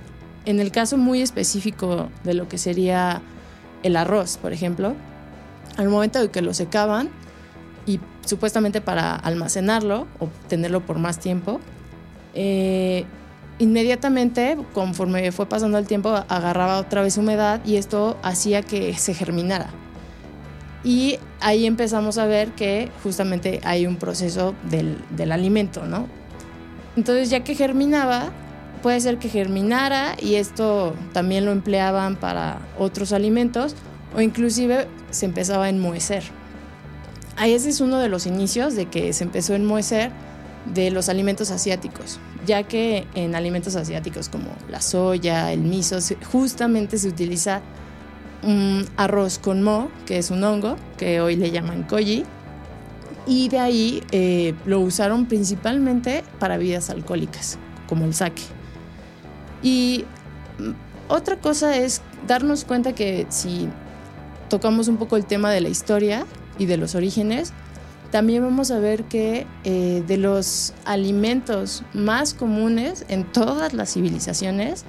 en 0.44 0.60
el 0.60 0.70
caso 0.70 0.96
muy 0.96 1.22
específico 1.22 2.08
de 2.22 2.34
lo 2.34 2.48
que 2.48 2.58
sería 2.58 3.22
el 3.82 3.96
arroz, 3.96 4.36
por 4.36 4.52
ejemplo, 4.52 4.94
al 5.76 5.88
momento 5.88 6.20
de 6.20 6.30
que 6.30 6.42
lo 6.42 6.54
secaban 6.54 7.08
y 7.86 8.00
supuestamente 8.24 8.80
para 8.80 9.14
almacenarlo 9.14 10.06
o 10.18 10.28
tenerlo 10.48 10.84
por 10.84 10.98
más 10.98 11.18
tiempo, 11.18 11.60
eh, 12.34 13.04
inmediatamente, 13.58 14.56
conforme 14.72 15.30
fue 15.32 15.46
pasando 15.46 15.78
el 15.78 15.86
tiempo, 15.86 16.10
agarraba 16.28 16.78
otra 16.78 17.02
vez 17.02 17.16
humedad 17.16 17.60
y 17.64 17.76
esto 17.76 18.18
hacía 18.22 18.62
que 18.62 18.94
se 18.94 19.14
germinara. 19.14 19.68
Y 20.82 21.18
ahí 21.40 21.66
empezamos 21.66 22.18
a 22.18 22.26
ver 22.26 22.52
que 22.52 22.90
justamente 23.02 23.60
hay 23.64 23.86
un 23.86 23.96
proceso 23.96 24.54
del, 24.70 24.98
del 25.10 25.32
alimento, 25.32 25.86
¿no? 25.86 26.06
Entonces 26.96 27.30
ya 27.30 27.42
que 27.42 27.54
germinaba, 27.54 28.30
puede 28.82 29.00
ser 29.00 29.18
que 29.18 29.28
germinara 29.28 30.14
y 30.20 30.34
esto 30.34 30.94
también 31.12 31.46
lo 31.46 31.52
empleaban 31.52 32.16
para 32.16 32.58
otros 32.78 33.12
alimentos 33.12 33.74
o 34.14 34.20
inclusive 34.20 34.86
se 35.10 35.26
empezaba 35.26 35.64
a 35.64 35.68
enmohecer. 35.70 36.22
Ahí 37.36 37.52
ese 37.52 37.70
es 37.70 37.80
uno 37.80 37.98
de 37.98 38.08
los 38.08 38.26
inicios 38.26 38.76
de 38.76 38.86
que 38.86 39.12
se 39.12 39.24
empezó 39.24 39.54
a 39.54 39.56
enmohecer 39.56 40.12
de 40.66 40.90
los 40.90 41.08
alimentos 41.08 41.50
asiáticos, 41.50 42.18
ya 42.46 42.62
que 42.62 43.06
en 43.14 43.34
alimentos 43.34 43.76
asiáticos 43.76 44.28
como 44.28 44.46
la 44.70 44.80
soya, 44.80 45.52
el 45.52 45.60
miso, 45.60 45.98
justamente 46.32 46.98
se 46.98 47.08
utiliza 47.08 47.60
un 48.42 48.86
arroz 48.96 49.38
con 49.38 49.62
mo, 49.62 49.90
que 50.06 50.18
es 50.18 50.30
un 50.30 50.42
hongo, 50.44 50.76
que 50.96 51.20
hoy 51.20 51.36
le 51.36 51.50
llaman 51.50 51.84
koji, 51.84 52.24
y 53.26 53.48
de 53.48 53.58
ahí 53.58 54.02
eh, 54.12 54.54
lo 54.66 54.80
usaron 54.80 55.26
principalmente 55.26 56.24
para 56.38 56.56
bebidas 56.56 56.90
alcohólicas, 56.90 57.58
como 57.88 58.04
el 58.04 58.14
sake. 58.14 58.42
Y 59.62 60.04
mm, 60.58 60.72
otra 61.08 61.36
cosa 61.36 61.76
es 61.76 62.02
darnos 62.26 62.64
cuenta 62.64 62.94
que 62.94 63.26
si 63.30 63.68
tocamos 64.48 64.88
un 64.88 64.98
poco 64.98 65.16
el 65.16 65.24
tema 65.24 65.50
de 65.50 65.60
la 65.60 65.68
historia 65.68 66.26
y 66.58 66.66
de 66.66 66.76
los 66.76 66.94
orígenes, 66.94 67.52
también 68.14 68.44
vamos 68.44 68.70
a 68.70 68.78
ver 68.78 69.02
que 69.06 69.44
eh, 69.64 70.04
de 70.06 70.16
los 70.18 70.72
alimentos 70.84 71.82
más 71.94 72.32
comunes 72.32 73.04
en 73.08 73.24
todas 73.24 73.72
las 73.72 73.92
civilizaciones 73.92 74.84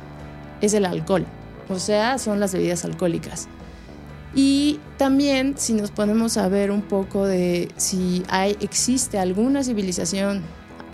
es 0.61 0.75
el 0.75 0.85
alcohol, 0.85 1.25
o 1.67 1.79
sea, 1.79 2.19
son 2.19 2.39
las 2.39 2.53
bebidas 2.53 2.85
alcohólicas. 2.85 3.47
Y 4.35 4.79
también 4.97 5.55
si 5.57 5.73
nos 5.73 5.89
ponemos 5.89 6.37
a 6.37 6.47
ver 6.49 6.69
un 6.69 6.83
poco 6.83 7.25
de 7.25 7.69
si 7.77 8.21
hay, 8.29 8.57
existe 8.61 9.17
alguna 9.17 9.63
civilización 9.63 10.43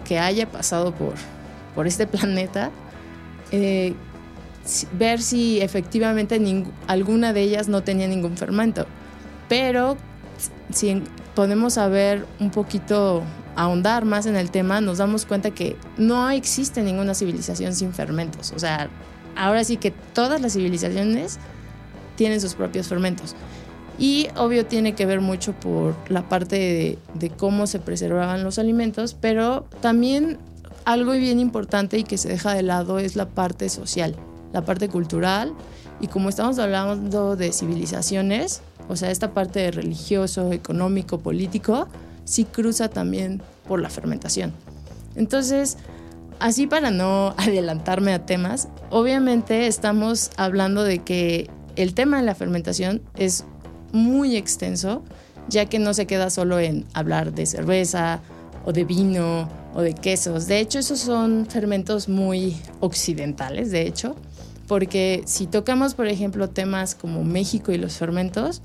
que 0.05 0.17
haya 0.17 0.49
pasado 0.49 0.95
por, 0.95 1.15
por 1.75 1.85
este 1.85 2.07
planeta, 2.07 2.71
eh, 3.51 3.93
ver 4.97 5.21
si 5.21 5.59
efectivamente 5.59 6.39
alguna 6.87 7.33
de 7.33 7.41
ellas 7.41 7.67
no 7.67 7.83
tenía 7.83 8.07
ningún 8.07 8.37
fermento. 8.37 8.85
Pero 9.49 9.97
si 10.69 11.03
podemos 11.35 11.77
a 11.77 11.87
ver 11.87 12.25
un 12.39 12.51
poquito, 12.51 13.23
ahondar 13.55 14.05
más 14.05 14.25
en 14.25 14.35
el 14.35 14.51
tema, 14.51 14.81
nos 14.81 14.97
damos 14.97 15.25
cuenta 15.25 15.51
que 15.51 15.75
no 15.97 16.29
existe 16.29 16.81
ninguna 16.81 17.13
civilización 17.13 17.73
sin 17.73 17.93
fermentos. 17.93 18.51
O 18.55 18.59
sea, 18.59 18.89
ahora 19.35 19.63
sí 19.63 19.77
que 19.77 19.91
todas 19.91 20.41
las 20.41 20.53
civilizaciones 20.53 21.39
tienen 22.15 22.41
sus 22.41 22.55
propios 22.55 22.87
fermentos. 22.87 23.35
Y 23.97 24.29
obvio 24.35 24.65
tiene 24.65 24.95
que 24.95 25.05
ver 25.05 25.21
mucho 25.21 25.53
por 25.53 25.95
la 26.09 26.27
parte 26.27 26.97
de, 27.13 27.29
cómo 27.29 27.67
se 27.67 27.79
preservaban 27.79 28.43
los 28.43 28.57
alimentos, 28.57 29.15
pero 29.19 29.65
también 29.81 30.39
algo 30.85 31.11
bien 31.11 31.39
importante 31.39 31.97
y 31.99 32.03
que 32.03 32.17
se 32.17 32.29
deja 32.29 32.53
de 32.53 32.63
lado 32.63 32.97
es 32.99 33.15
la 33.15 33.27
parte 33.27 33.69
social, 33.69 34.15
la 34.53 34.65
parte 34.65 34.89
cultural. 34.89 35.53
Y 35.99 36.07
como 36.07 36.29
estamos 36.29 36.57
hablando 36.57 37.35
de 37.35 37.53
civilizaciones, 37.53 38.63
o 38.89 38.95
sea, 38.95 39.11
esta 39.11 39.33
parte 39.33 39.59
de 39.59 39.71
religioso, 39.71 40.51
económico, 40.51 41.19
político, 41.19 41.87
sí 42.25 42.45
cruza 42.45 42.89
también 42.89 43.41
por 43.67 43.81
la 43.81 43.89
fermentación. 43.89 44.53
Entonces, 45.15 45.77
así 46.39 46.67
para 46.67 46.91
no 46.91 47.33
adelantarme 47.37 48.13
a 48.13 48.25
temas, 48.25 48.67
obviamente 48.89 49.67
estamos 49.67 50.31
hablando 50.37 50.83
de 50.83 50.99
que 50.99 51.49
el 51.75 51.93
tema 51.93 52.17
de 52.17 52.23
la 52.23 52.35
fermentación 52.35 53.01
es 53.15 53.45
muy 53.91 54.35
extenso, 54.35 55.03
ya 55.47 55.65
que 55.65 55.79
no 55.79 55.93
se 55.93 56.05
queda 56.05 56.29
solo 56.29 56.59
en 56.59 56.85
hablar 56.93 57.33
de 57.33 57.45
cerveza 57.45 58.21
o 58.65 58.73
de 58.73 58.85
vino 58.85 59.49
o 59.73 59.81
de 59.81 59.93
quesos. 59.93 60.47
De 60.47 60.59
hecho, 60.59 60.79
esos 60.79 60.99
son 60.99 61.45
fermentos 61.45 62.09
muy 62.09 62.57
occidentales, 62.79 63.71
de 63.71 63.87
hecho, 63.87 64.15
porque 64.67 65.23
si 65.25 65.47
tocamos, 65.47 65.95
por 65.95 66.07
ejemplo, 66.07 66.49
temas 66.49 66.95
como 66.95 67.23
México 67.23 67.71
y 67.71 67.77
los 67.77 67.97
fermentos, 67.97 68.61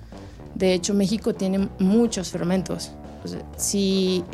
de 0.56 0.72
hecho, 0.72 0.94
México 0.94 1.34
tiene 1.34 1.68
muchos 1.78 2.30
fermentos. 2.30 2.92
si 3.58 4.24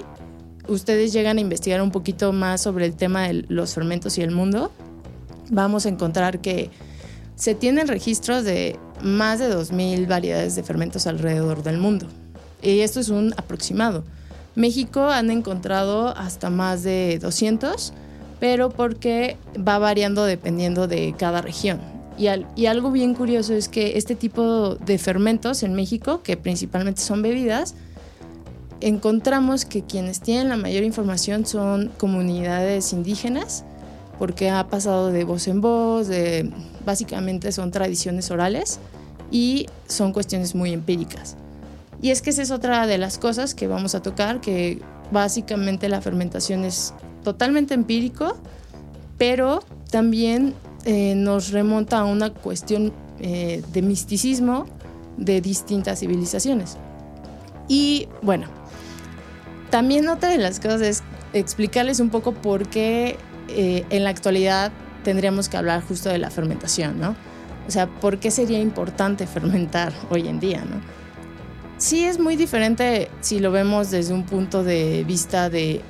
ustedes 0.69 1.13
llegan 1.13 1.39
a 1.39 1.41
investigar 1.41 1.83
un 1.83 1.91
poquito 1.91 2.33
más 2.33 2.61
sobre 2.61 2.87
el 2.87 2.95
tema 2.95 3.27
de 3.27 3.45
los 3.49 3.75
fermentos 3.75 4.17
y 4.19 4.23
el 4.23 4.31
mundo, 4.31 4.71
vamos 5.51 5.85
a 5.85 5.89
encontrar 5.89 6.41
que 6.41 6.71
se 7.35 7.57
tienen 7.57 7.89
registros 7.89 8.45
de 8.45 8.79
más 9.03 9.41
de 9.41 9.53
2.000 9.53 10.07
variedades 10.07 10.55
de 10.55 10.63
fermentos 10.63 11.09
alrededor 11.09 11.65
del 11.65 11.79
mundo. 11.79 12.07
Y 12.63 12.81
esto 12.81 13.01
es 13.01 13.09
un 13.09 13.35
aproximado. 13.37 14.05
México 14.55 15.09
han 15.09 15.31
encontrado 15.31 16.17
hasta 16.17 16.51
más 16.51 16.85
de 16.85 17.19
200, 17.21 17.93
pero 18.39 18.71
porque 18.71 19.37
va 19.57 19.79
variando 19.79 20.25
dependiendo 20.25 20.87
de 20.87 21.17
cada 21.19 21.43
región. 21.43 21.81
Y, 22.19 22.67
algo 22.67 22.91
bien 22.91 23.15
curioso 23.15 23.55
es 23.55 23.69
que 23.69 23.97
este 23.97 24.15
tipo 24.15 24.77
de 24.77 24.99
fermentos 24.99 25.63
en 25.63 25.75
México, 25.75 26.23
que 26.23 26.37
principalmente 26.37 27.01
son 27.01 27.23
bebidas, 27.23 27.75
encontramos 28.81 29.65
que 29.65 29.83
quienes 29.83 30.21
tienen 30.21 30.49
la 30.49 30.57
mayor 30.57 30.85
información 30.85 31.47
son 31.47 31.91
comunidades 31.99 32.93
indígenas 32.93 33.65
porque 34.19 34.51
ha 34.51 34.69
pasado 34.69 35.11
de 35.11 35.25
voz 35.25 35.49
en 35.49 35.61
voz, 35.61 36.09
básicamente 36.85 37.51
son 37.51 37.71
tradiciones 37.71 38.31
orales 38.31 38.79
y 39.31 39.67
son 39.89 40.13
cuestiones 40.13 40.55
muy 40.55 40.73
empíricas. 40.73 41.37
Y 42.01 42.11
es 42.11 42.21
que 42.21 42.31
esa 42.31 42.43
es 42.43 42.51
otra 42.51 42.87
de 42.87 42.99
las 42.99 43.19
cosas 43.19 43.55
que 43.55 43.67
vamos 43.67 43.95
a 43.95 44.03
tocar, 44.03 44.41
que 44.41 44.81
básicamente 45.11 45.89
la 45.89 46.01
fermentación 46.01 46.65
es 46.65 46.95
totalmente 47.25 47.75
empírico, 47.75 48.37
pero 49.19 49.63
también 49.91 50.55
eh, 50.85 51.15
nos 51.15 51.51
remonta 51.51 52.01
a 52.01 52.05
una 52.05 52.31
cuestión 52.31 52.93
eh, 53.21 53.63
de 53.73 53.83
misticismo 53.83 54.67
de 55.17 55.41
distintas 55.41 56.01
civilizaciones. 56.01 56.77
Y 57.69 58.09
bueno, 58.23 58.47
también 59.71 60.09
otra 60.09 60.31
de 60.31 60.39
las 60.39 60.59
cosas 60.59 60.83
es 60.83 61.03
explicarles 61.33 62.01
un 62.01 62.11
poco 62.11 62.33
por 62.33 62.69
qué 62.69 63.17
eh, 63.49 63.85
en 63.91 64.05
la 64.05 64.11
actualidad 64.11 64.73
tendríamos 65.05 65.49
que 65.49 65.57
hablar 65.57 65.83
justo 65.83 66.09
de 66.09 66.19
la 66.19 66.31
fermentación, 66.31 67.01
¿no? 67.01 67.15
O 67.67 67.71
sea, 67.71 67.87
¿por 67.87 68.19
qué 68.19 68.31
sería 68.31 68.59
importante 68.59 69.27
fermentar 69.27 69.93
hoy 70.11 70.29
en 70.29 70.41
día, 70.41 70.65
¿no? 70.65 70.81
Sí 71.79 72.05
es 72.05 72.19
muy 72.19 72.37
diferente 72.37 73.09
si 73.21 73.41
lo 73.41 73.51
vemos 73.51 73.91
desde 73.91 74.15
un 74.15 74.25
punto 74.25 74.63
de 74.63 75.05
vista 75.05 75.49
de 75.49 75.81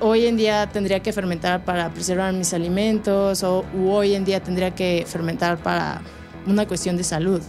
hoy 0.00 0.26
en 0.26 0.36
día 0.36 0.68
tendría 0.68 1.00
que 1.00 1.12
fermentar 1.12 1.64
para 1.64 1.90
preservar 1.90 2.32
mis 2.32 2.52
alimentos 2.54 3.42
o 3.42 3.64
hoy 3.84 4.14
en 4.14 4.24
día 4.24 4.40
tendría 4.42 4.74
que 4.74 5.04
fermentar 5.06 5.58
para 5.58 6.02
una 6.46 6.66
cuestión 6.66 6.96
de 6.96 7.04
salud. 7.04 7.42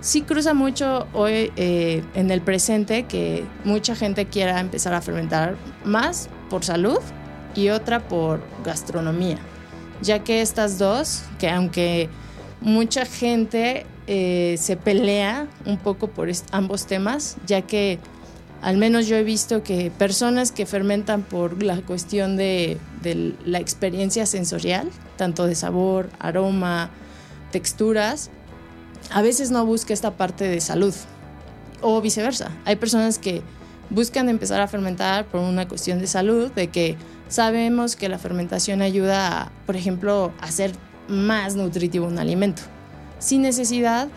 Sí 0.00 0.22
cruza 0.22 0.54
mucho 0.54 1.06
hoy 1.12 1.52
eh, 1.56 2.04
en 2.14 2.30
el 2.30 2.40
presente 2.40 3.04
que 3.04 3.44
mucha 3.64 3.96
gente 3.96 4.26
quiera 4.26 4.60
empezar 4.60 4.94
a 4.94 5.00
fermentar 5.00 5.56
más 5.84 6.28
por 6.48 6.64
salud 6.64 6.98
y 7.54 7.70
otra 7.70 8.06
por 8.06 8.42
gastronomía, 8.64 9.38
ya 10.02 10.22
que 10.22 10.42
estas 10.42 10.78
dos, 10.78 11.24
que 11.38 11.48
aunque 11.48 12.08
mucha 12.60 13.04
gente 13.04 13.86
eh, 14.06 14.56
se 14.58 14.76
pelea 14.76 15.48
un 15.64 15.78
poco 15.78 16.08
por 16.08 16.28
ambos 16.52 16.86
temas, 16.86 17.36
ya 17.46 17.62
que 17.62 17.98
al 18.62 18.76
menos 18.76 19.06
yo 19.06 19.16
he 19.16 19.22
visto 19.22 19.62
que 19.62 19.90
personas 19.90 20.50
que 20.50 20.66
fermentan 20.66 21.22
por 21.22 21.62
la 21.62 21.80
cuestión 21.82 22.36
de, 22.36 22.78
la 23.44 23.60
experiencia 23.60 24.26
sensorial, 24.26 24.90
tanto 25.16 25.46
de 25.46 25.54
sabor, 25.54 26.10
aroma, 26.18 26.90
texturas, 27.52 28.30
a 29.10 29.22
veces 29.22 29.50
no 29.50 29.64
busca 29.64 29.94
esta 29.94 30.16
parte 30.16 30.44
de 30.44 30.60
salud 30.60 30.94
o 31.80 32.00
viceversa. 32.00 32.50
Hay 32.64 32.76
personas 32.76 33.18
que 33.18 33.42
buscan 33.90 34.28
empezar 34.28 34.60
a 34.60 34.66
fermentar 34.66 35.26
por 35.26 35.40
una 35.40 35.68
cuestión 35.68 36.00
de 36.00 36.06
salud, 36.06 36.50
de 36.50 36.68
que 36.68 36.96
sabemos 37.28 37.94
que 37.94 38.08
la 38.08 38.18
fermentación 38.18 38.82
ayuda, 38.82 39.42
a, 39.42 39.52
por 39.66 39.76
ejemplo, 39.76 40.32
a 40.40 40.46
hacer 40.46 40.72
más 41.08 41.54
nutritivo 41.54 42.06
un 42.06 42.18
alimento, 42.18 42.62
sin 43.18 43.42
necesidad 43.42 44.08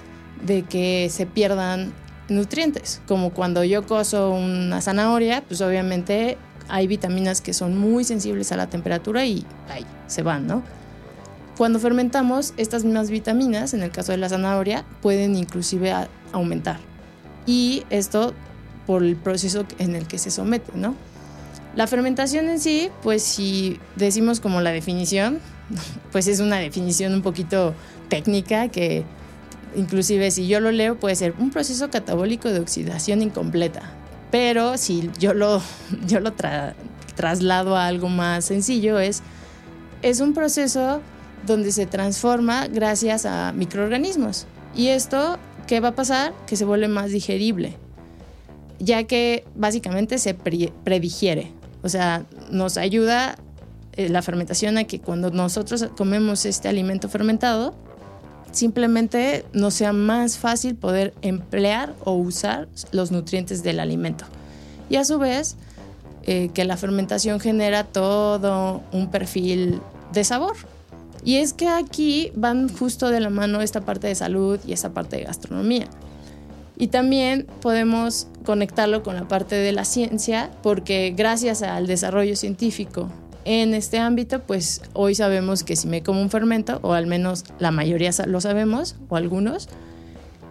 de 0.43 0.63
que 0.63 1.09
se 1.11 1.25
pierdan 1.25 1.93
nutrientes, 2.31 3.01
como 3.07 3.31
cuando 3.31 3.63
yo 3.63 3.85
coso 3.85 4.31
una 4.31 4.81
zanahoria, 4.81 5.43
pues 5.47 5.61
obviamente 5.61 6.37
hay 6.67 6.87
vitaminas 6.87 7.41
que 7.41 7.53
son 7.53 7.77
muy 7.77 8.03
sensibles 8.03 8.51
a 8.51 8.57
la 8.57 8.67
temperatura 8.67 9.25
y 9.25 9.45
ahí 9.69 9.85
se 10.07 10.21
van, 10.21 10.47
¿no? 10.47 10.63
Cuando 11.57 11.79
fermentamos, 11.79 12.53
estas 12.55 12.85
mismas 12.85 13.09
vitaminas, 13.09 13.73
en 13.73 13.83
el 13.83 13.91
caso 13.91 14.13
de 14.13 14.17
la 14.17 14.29
zanahoria, 14.29 14.85
pueden 15.01 15.35
inclusive 15.35 15.93
aumentar. 16.31 16.79
Y 17.45 17.83
esto 17.89 18.33
por 18.85 19.03
el 19.03 19.15
proceso 19.17 19.65
en 19.77 19.95
el 19.95 20.07
que 20.07 20.17
se 20.17 20.31
somete, 20.31 20.71
¿no? 20.75 20.95
La 21.75 21.85
fermentación 21.85 22.47
en 22.47 22.59
sí, 22.59 22.89
pues 23.03 23.23
si 23.23 23.79
decimos 23.95 24.39
como 24.39 24.61
la 24.61 24.71
definición, 24.71 25.39
pues 26.11 26.27
es 26.27 26.39
una 26.39 26.57
definición 26.57 27.13
un 27.13 27.21
poquito 27.21 27.73
técnica 28.07 28.69
que 28.69 29.03
inclusive 29.75 30.31
si 30.31 30.47
yo 30.47 30.59
lo 30.59 30.71
leo 30.71 30.99
puede 30.99 31.15
ser 31.15 31.33
un 31.37 31.51
proceso 31.51 31.89
catabólico 31.89 32.49
de 32.49 32.59
oxidación 32.59 33.21
incompleta. 33.21 33.81
Pero 34.31 34.77
si 34.77 35.09
yo 35.19 35.33
lo, 35.33 35.61
yo 36.07 36.19
lo 36.19 36.33
traslado 37.15 37.75
a 37.75 37.87
algo 37.87 38.09
más 38.09 38.45
sencillo, 38.45 38.99
es, 38.99 39.21
es 40.01 40.19
un 40.19 40.33
proceso 40.33 41.01
donde 41.45 41.71
se 41.71 41.85
transforma 41.85 42.67
gracias 42.67 43.25
a 43.25 43.53
microorganismos. 43.53 44.45
Y 44.75 44.87
esto, 44.87 45.37
¿qué 45.67 45.79
va 45.79 45.89
a 45.89 45.95
pasar? 45.95 46.33
Que 46.45 46.55
se 46.55 46.65
vuelve 46.65 46.87
más 46.87 47.11
digerible 47.11 47.77
ya 48.79 49.03
que 49.03 49.45
básicamente 49.55 50.17
se 50.17 50.33
predigiere. 50.33 51.51
O 51.83 51.89
sea, 51.89 52.25
nos 52.49 52.77
ayuda 52.77 53.35
eh, 53.93 54.09
la 54.09 54.21
fermentación 54.21 54.77
a 54.77 54.85
que 54.85 54.99
cuando 54.99 55.29
nosotros 55.31 55.85
comemos 55.95 56.45
este 56.45 56.69
alimento 56.69 57.09
fermentado, 57.09 57.75
simplemente 58.51 59.45
nos 59.53 59.73
sea 59.73 59.93
más 59.93 60.37
fácil 60.37 60.75
poder 60.75 61.13
emplear 61.21 61.93
o 62.03 62.13
usar 62.13 62.67
los 62.91 63.11
nutrientes 63.11 63.63
del 63.63 63.79
alimento. 63.79 64.25
Y 64.89 64.95
a 64.95 65.05
su 65.05 65.19
vez, 65.19 65.55
eh, 66.23 66.49
que 66.53 66.65
la 66.65 66.77
fermentación 66.77 67.39
genera 67.39 67.85
todo 67.85 68.81
un 68.91 69.09
perfil 69.09 69.81
de 70.13 70.23
sabor. 70.23 70.55
Y 71.23 71.35
es 71.35 71.53
que 71.53 71.67
aquí 71.67 72.31
van 72.35 72.69
justo 72.69 73.09
de 73.09 73.19
la 73.19 73.29
mano 73.29 73.61
esta 73.61 73.81
parte 73.81 74.07
de 74.07 74.15
salud 74.15 74.59
y 74.65 74.73
esta 74.73 74.91
parte 74.91 75.17
de 75.17 75.23
gastronomía. 75.23 75.87
Y 76.77 76.87
también 76.87 77.45
podemos 77.61 78.27
conectarlo 78.45 79.03
con 79.03 79.15
la 79.15 79.27
parte 79.27 79.55
de 79.55 79.73
la 79.73 79.83
ciencia, 79.85 80.49
porque 80.63 81.13
gracias 81.15 81.61
al 81.61 81.87
desarrollo 81.87 82.35
científico 82.35 83.09
en 83.45 83.73
este 83.73 83.99
ámbito, 83.99 84.41
pues 84.41 84.81
hoy 84.93 85.15
sabemos 85.15 85.63
que 85.63 85.75
si 85.75 85.87
me 85.87 86.03
como 86.03 86.21
un 86.21 86.29
fermento, 86.29 86.79
o 86.81 86.93
al 86.93 87.07
menos 87.07 87.45
la 87.59 87.71
mayoría 87.71 88.11
lo 88.27 88.41
sabemos, 88.41 88.95
o 89.09 89.15
algunos, 89.15 89.69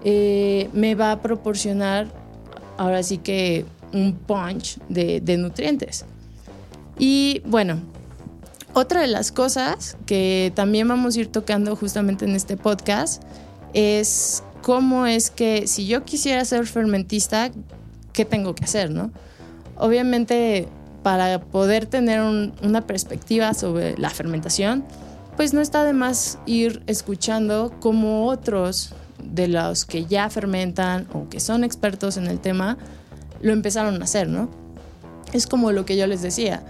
eh, 0.05 0.69
me 0.73 0.95
va 0.95 1.13
a 1.13 1.21
proporcionar 1.21 2.09
ahora 2.77 3.03
sí 3.03 3.19
que 3.19 3.65
un 3.93 4.15
punch 4.15 4.79
de, 4.89 5.21
de 5.21 5.37
nutrientes. 5.37 6.05
Y 6.99 7.43
bueno, 7.45 7.81
otra 8.75 9.01
de 9.01 9.07
las 9.09 9.33
cosas 9.33 9.97
que 10.07 10.53
también 10.55 10.89
vamos 10.89 11.17
a 11.17 11.21
ir 11.21 11.29
tocando 11.29 11.75
justamente 11.77 12.25
en 12.25 12.35
este 12.35 12.57
podcast 12.57 13.23
es 13.75 14.43
cómo 14.63 15.07
es 15.07 15.31
que 15.31 15.67
si 15.67 15.87
yo 15.87 16.05
quisiera 16.05 16.45
ser 16.45 16.67
fermentista, 16.67 17.51
¿qué 18.13 18.25
tengo 18.25 18.55
que 18.55 18.65
hacer, 18.65 18.91
no? 18.91 19.11
Obviamente, 19.77 20.69
para 21.09 21.41
poder 21.41 21.87
tener 21.87 22.21
una 22.21 22.83
perspectiva 22.83 23.55
sobre 23.55 23.97
la 23.97 24.11
fermentación, 24.11 24.85
pues 25.39 25.55
no 25.55 25.63
está 25.63 25.83
de 25.85 25.95
más 25.95 26.39
ir 26.45 26.83
escuchando 26.87 27.73
cómo 27.81 28.27
otros 28.27 28.93
de 29.25 29.49
los 29.49 29.87
que 29.87 30.05
ya 30.05 30.29
fermentan 30.29 31.09
o 31.15 31.27
que 31.31 31.41
son 31.41 31.65
expertos 31.65 32.19
en 32.19 32.27
el 32.27 32.41
tema 32.41 32.77
lo 33.41 33.55
empezaron 33.55 34.03
a 34.03 34.05
hacer, 34.05 34.29
¿no? 34.29 34.51
Es 35.33 35.47
como 35.47 35.73
lo 35.73 35.87
que 35.87 35.97
yo 35.97 36.07
les 36.07 36.21
decía. 36.21 36.63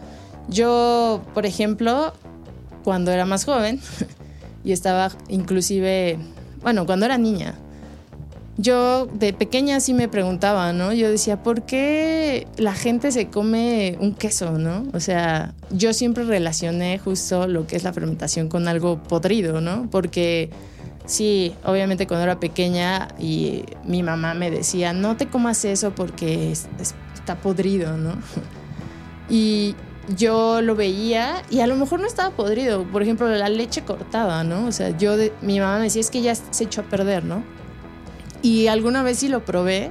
Yo, 0.48 1.20
por 1.34 1.44
ejemplo, 1.44 2.12
cuando 2.84 3.10
era 3.10 3.24
más 3.24 3.44
joven 3.44 3.80
y 4.64 4.70
estaba 4.70 5.10
inclusive, 5.26 6.16
bueno, 6.62 6.86
cuando 6.86 7.06
era 7.06 7.18
niña, 7.18 7.56
yo 8.58 9.06
de 9.06 9.32
pequeña 9.32 9.78
sí 9.78 9.94
me 9.94 10.08
preguntaba, 10.08 10.72
¿no? 10.72 10.92
Yo 10.92 11.08
decía, 11.08 11.44
¿por 11.44 11.62
qué 11.62 12.48
la 12.56 12.74
gente 12.74 13.12
se 13.12 13.28
come 13.28 13.96
un 14.00 14.14
queso, 14.14 14.58
¿no? 14.58 14.84
O 14.92 14.98
sea, 14.98 15.54
yo 15.70 15.92
siempre 15.92 16.24
relacioné 16.24 16.98
justo 16.98 17.46
lo 17.46 17.68
que 17.68 17.76
es 17.76 17.84
la 17.84 17.92
fermentación 17.92 18.48
con 18.48 18.66
algo 18.66 19.00
podrido, 19.00 19.60
¿no? 19.60 19.88
Porque 19.92 20.50
sí, 21.06 21.54
obviamente 21.64 22.08
cuando 22.08 22.24
era 22.24 22.40
pequeña 22.40 23.06
y 23.20 23.62
mi 23.84 24.02
mamá 24.02 24.34
me 24.34 24.50
decía, 24.50 24.92
no 24.92 25.16
te 25.16 25.28
comas 25.28 25.64
eso 25.64 25.92
porque 25.94 26.50
está 26.50 27.36
podrido, 27.40 27.96
¿no? 27.96 28.14
Y 29.30 29.76
yo 30.16 30.62
lo 30.62 30.74
veía 30.74 31.42
y 31.50 31.60
a 31.60 31.66
lo 31.66 31.76
mejor 31.76 32.00
no 32.00 32.06
estaba 32.06 32.34
podrido. 32.34 32.84
Por 32.84 33.02
ejemplo, 33.02 33.28
la 33.28 33.50
leche 33.50 33.82
cortada, 33.82 34.42
¿no? 34.42 34.66
O 34.66 34.72
sea, 34.72 34.96
yo, 34.96 35.16
mi 35.42 35.60
mamá 35.60 35.76
me 35.76 35.84
decía, 35.84 36.00
es 36.00 36.08
que 36.08 36.22
ya 36.22 36.34
se 36.34 36.64
echó 36.64 36.80
a 36.80 36.84
perder, 36.84 37.24
¿no? 37.24 37.42
Y 38.42 38.68
alguna 38.68 39.02
vez 39.02 39.18
sí 39.18 39.28
lo 39.28 39.44
probé 39.44 39.90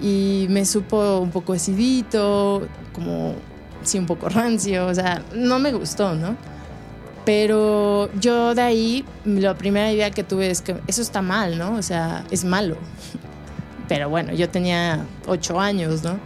y 0.00 0.46
me 0.48 0.64
supo 0.64 1.18
un 1.18 1.30
poco 1.30 1.52
acidito, 1.52 2.66
como 2.92 3.34
sí 3.82 3.98
un 3.98 4.06
poco 4.06 4.28
rancio, 4.28 4.86
o 4.86 4.94
sea, 4.94 5.22
no 5.34 5.58
me 5.58 5.72
gustó, 5.72 6.14
¿no? 6.14 6.36
Pero 7.24 8.10
yo 8.18 8.54
de 8.54 8.62
ahí, 8.62 9.04
la 9.24 9.54
primera 9.54 9.92
idea 9.92 10.10
que 10.10 10.24
tuve 10.24 10.50
es 10.50 10.62
que 10.62 10.76
eso 10.86 11.02
está 11.02 11.20
mal, 11.20 11.58
¿no? 11.58 11.74
O 11.74 11.82
sea, 11.82 12.24
es 12.30 12.44
malo. 12.44 12.76
Pero 13.88 14.08
bueno, 14.08 14.32
yo 14.32 14.48
tenía 14.48 15.04
ocho 15.26 15.60
años, 15.60 16.02
¿no? 16.02 16.18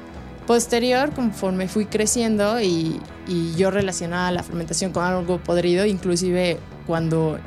Posterior, 0.46 1.12
conforme 1.12 1.68
fui 1.68 1.87
creciendo 1.87 2.61
y, 2.61 3.00
y 3.26 3.55
yo 3.55 3.70
relacionaba 3.70 4.31
la 4.31 4.42
fermentación 4.42 4.92
con 4.92 5.05
algo 5.05 5.38
podrido, 5.38 5.87
inclusive 5.87 6.59
cuando 6.87 7.38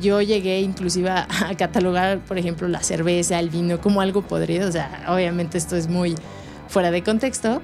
yo 0.00 0.20
llegué 0.20 0.60
inclusive 0.60 1.10
a, 1.10 1.26
catalogar, 1.58 2.20
por 2.20 2.38
ejemplo, 2.38 2.68
la 2.68 2.82
cerveza, 2.82 3.38
el 3.38 3.50
vino 3.50 3.80
como 3.80 4.00
algo 4.00 4.22
podrido. 4.22 4.68
O 4.68 4.72
sea, 4.72 5.04
obviamente 5.08 5.58
esto 5.58 5.76
es 5.76 5.88
muy 5.88 6.14
fuera 6.68 6.90
de 6.90 7.02
contexto, 7.02 7.62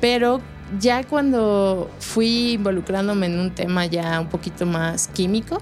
pero 0.00 0.40
ya 0.78 1.04
cuando 1.04 1.90
fui 1.98 2.52
involucrándome 2.52 3.26
en 3.26 3.38
un 3.38 3.50
tema 3.52 3.86
ya 3.86 4.20
un 4.20 4.28
poquito 4.28 4.66
más 4.66 5.08
químico, 5.08 5.60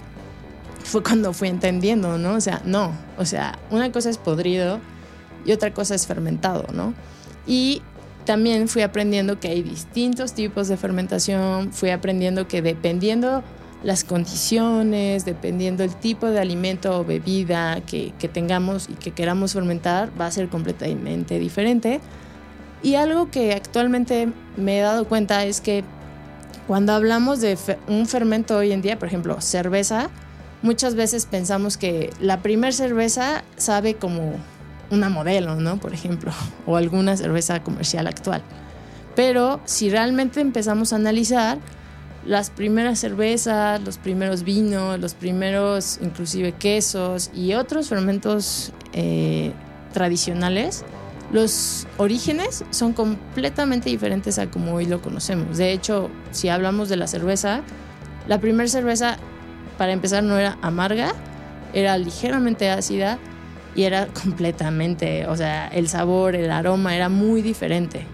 fue 0.83 1.03
cuando 1.03 1.33
fui 1.33 1.49
entendiendo, 1.49 2.17
¿no? 2.17 2.33
O 2.33 2.41
sea, 2.41 2.61
no, 2.65 2.93
o 3.17 3.25
sea, 3.25 3.59
una 3.69 3.91
cosa 3.91 4.09
es 4.09 4.17
podrido 4.17 4.79
y 5.45 5.51
otra 5.51 5.73
cosa 5.73 5.95
es 5.95 6.07
fermentado, 6.07 6.65
¿no? 6.73 6.93
Y 7.45 7.81
también 8.25 8.67
fui 8.67 8.81
aprendiendo 8.81 9.39
que 9.39 9.49
hay 9.49 9.63
distintos 9.63 10.33
tipos 10.33 10.67
de 10.67 10.77
fermentación, 10.77 11.71
fui 11.73 11.89
aprendiendo 11.89 12.47
que 12.47 12.61
dependiendo 12.61 13.43
las 13.83 14.03
condiciones, 14.03 15.25
dependiendo 15.25 15.83
el 15.83 15.95
tipo 15.95 16.27
de 16.27 16.39
alimento 16.39 16.99
o 16.99 17.05
bebida 17.05 17.81
que, 17.81 18.13
tengamos 18.31 18.89
y 18.89 18.93
que 18.93 19.11
queramos 19.11 19.53
fermentar, 19.53 20.11
va 20.19 20.25
a 20.25 20.31
ser 20.31 20.49
completamente 20.49 21.39
diferente. 21.39 22.01
Y 22.83 22.95
algo 22.95 23.31
que 23.31 23.53
actualmente 23.53 24.29
me 24.57 24.79
he 24.79 24.81
dado 24.81 25.05
cuenta 25.05 25.45
es 25.45 25.61
que 25.61 25.83
cuando 26.67 26.93
hablamos 26.93 27.41
de 27.41 27.57
un 27.87 28.05
fermento 28.05 28.57
hoy 28.57 28.71
en 28.71 28.81
día, 28.81 28.99
por 28.99 29.07
ejemplo, 29.07 29.39
cerveza, 29.41 30.09
muchas 30.61 30.95
veces 30.95 31.25
pensamos 31.25 31.77
que 31.77 32.11
la 32.19 32.41
primer 32.41 32.73
cerveza 32.73 33.43
sabe 33.57 33.95
como 33.95 34.33
una 34.91 35.09
modelo, 35.09 35.55
¿no? 35.55 35.77
Por 35.77 35.93
ejemplo, 35.93 36.31
o 36.65 36.75
alguna 36.75 37.15
cerveza 37.15 37.63
comercial 37.63 38.07
actual. 38.07 38.41
Pero 39.15 39.61
si 39.65 39.89
realmente 39.89 40.41
empezamos 40.41 40.93
a 40.93 40.97
analizar, 40.97 41.57
las 42.29 42.51
primeras 42.51 42.99
cervezas, 42.99 43.81
los 43.81 43.97
primeros 43.97 44.43
vinos, 44.43 44.99
los 44.99 45.15
primeros 45.15 45.97
inclusive 45.99 46.51
quesos 46.51 47.31
y 47.33 47.55
otros 47.55 47.89
fermentos 47.89 48.71
eh, 48.93 49.51
tradicionales, 49.93 50.85
los 51.31 51.87
orígenes 51.97 52.63
son 52.69 52.93
completamente 52.93 53.89
diferentes 53.89 54.37
a 54.37 54.51
como 54.51 54.75
hoy 54.75 54.85
lo 54.85 55.01
conocemos. 55.01 55.57
De 55.57 55.71
hecho, 55.71 56.11
si 56.29 56.49
hablamos 56.49 56.87
de 56.87 56.97
la 56.97 57.07
cerveza, 57.07 57.61
la 58.27 58.39
primera 58.39 58.69
cerveza, 58.69 59.17
para 59.79 59.91
empezar, 59.91 60.21
no 60.23 60.37
era 60.37 60.59
amarga, 60.61 61.13
era 61.73 61.97
ligeramente 61.97 62.69
ácida 62.69 63.17
y 63.75 63.85
era 63.85 64.05
completamente, 64.23 65.25
o 65.25 65.35
sea, 65.35 65.67
el 65.69 65.89
sabor, 65.89 66.35
el 66.35 66.51
aroma 66.51 66.95
era 66.95 67.09
muy 67.09 67.41
diferente. 67.41 68.05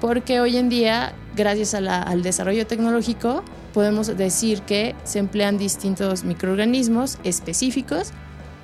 Porque 0.00 0.40
hoy 0.40 0.56
en 0.56 0.68
día, 0.68 1.14
gracias 1.34 1.74
al 1.74 2.22
desarrollo 2.22 2.66
tecnológico, 2.66 3.42
podemos 3.72 4.14
decir 4.16 4.62
que 4.62 4.94
se 5.04 5.18
emplean 5.18 5.58
distintos 5.58 6.24
microorganismos 6.24 7.18
específicos 7.24 8.12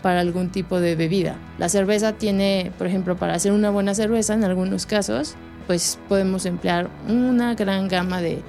para 0.02 0.20
algún 0.20 0.50
tipo 0.50 0.80
de 0.80 0.96
bebida. 0.96 1.36
La 1.58 1.68
cerveza 1.68 2.12
tiene, 2.12 2.72
por 2.76 2.86
ejemplo, 2.86 3.16
para 3.16 3.34
hacer 3.34 3.52
una 3.52 3.70
buena 3.70 3.94
cerveza, 3.94 4.34
en 4.34 4.44
algunos 4.44 4.84
casos, 4.86 5.36
pues 5.66 5.98
podemos 6.08 6.44
emplear 6.44 6.90
una 7.08 7.54
gran 7.54 7.88
gama 7.88 8.20
de, 8.20 8.42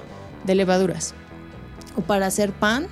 de 0.44 0.54
levaduras. 0.54 1.14
O 1.96 2.02
para 2.02 2.26
hacer 2.26 2.52
pan, 2.52 2.86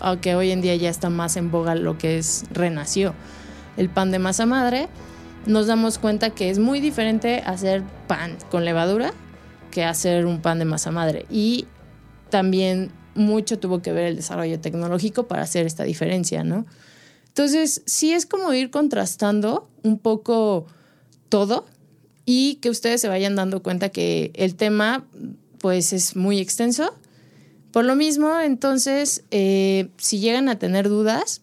aunque 0.00 0.36
hoy 0.36 0.52
en 0.52 0.60
día 0.60 0.76
ya 0.76 0.90
está 0.90 1.10
más 1.10 1.36
en 1.36 1.50
boga 1.50 1.74
lo 1.74 1.98
que 1.98 2.18
es 2.18 2.44
renació 2.52 3.14
el 3.76 3.88
pan 3.88 4.10
de 4.10 4.18
masa 4.18 4.46
madre, 4.46 4.88
nos 5.46 5.66
damos 5.66 5.98
cuenta 5.98 6.30
que 6.30 6.50
es 6.50 6.58
muy 6.58 6.80
diferente 6.80 7.42
hacer 7.44 7.82
pan 8.06 8.36
con 8.50 8.64
levadura 8.64 9.12
que 9.74 9.84
hacer 9.84 10.24
un 10.24 10.40
pan 10.40 10.58
de 10.58 10.64
masa 10.64 10.90
madre. 10.90 11.26
Y 11.28 11.66
también 12.30 12.92
mucho 13.14 13.58
tuvo 13.58 13.82
que 13.82 13.92
ver 13.92 14.06
el 14.06 14.16
desarrollo 14.16 14.58
tecnológico 14.60 15.26
para 15.28 15.42
hacer 15.42 15.66
esta 15.66 15.84
diferencia, 15.84 16.44
¿no? 16.44 16.64
Entonces, 17.28 17.82
sí 17.84 18.12
es 18.12 18.24
como 18.24 18.52
ir 18.54 18.70
contrastando 18.70 19.68
un 19.82 19.98
poco 19.98 20.66
todo 21.28 21.66
y 22.24 22.56
que 22.56 22.70
ustedes 22.70 23.00
se 23.00 23.08
vayan 23.08 23.34
dando 23.34 23.62
cuenta 23.62 23.90
que 23.90 24.30
el 24.34 24.54
tema 24.54 25.04
pues 25.58 25.92
es 25.92 26.16
muy 26.16 26.38
extenso. 26.38 26.94
Por 27.72 27.84
lo 27.84 27.96
mismo, 27.96 28.38
entonces, 28.40 29.24
eh, 29.30 29.88
si 29.98 30.20
llegan 30.20 30.48
a 30.48 30.58
tener 30.58 30.88
dudas, 30.88 31.42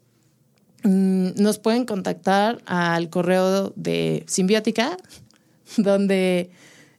Mm, 0.83 1.33
nos 1.35 1.59
pueden 1.59 1.85
contactar 1.85 2.61
al 2.65 3.09
correo 3.09 3.71
de 3.75 4.23
Simbiótica, 4.27 4.97
donde, 5.77 6.49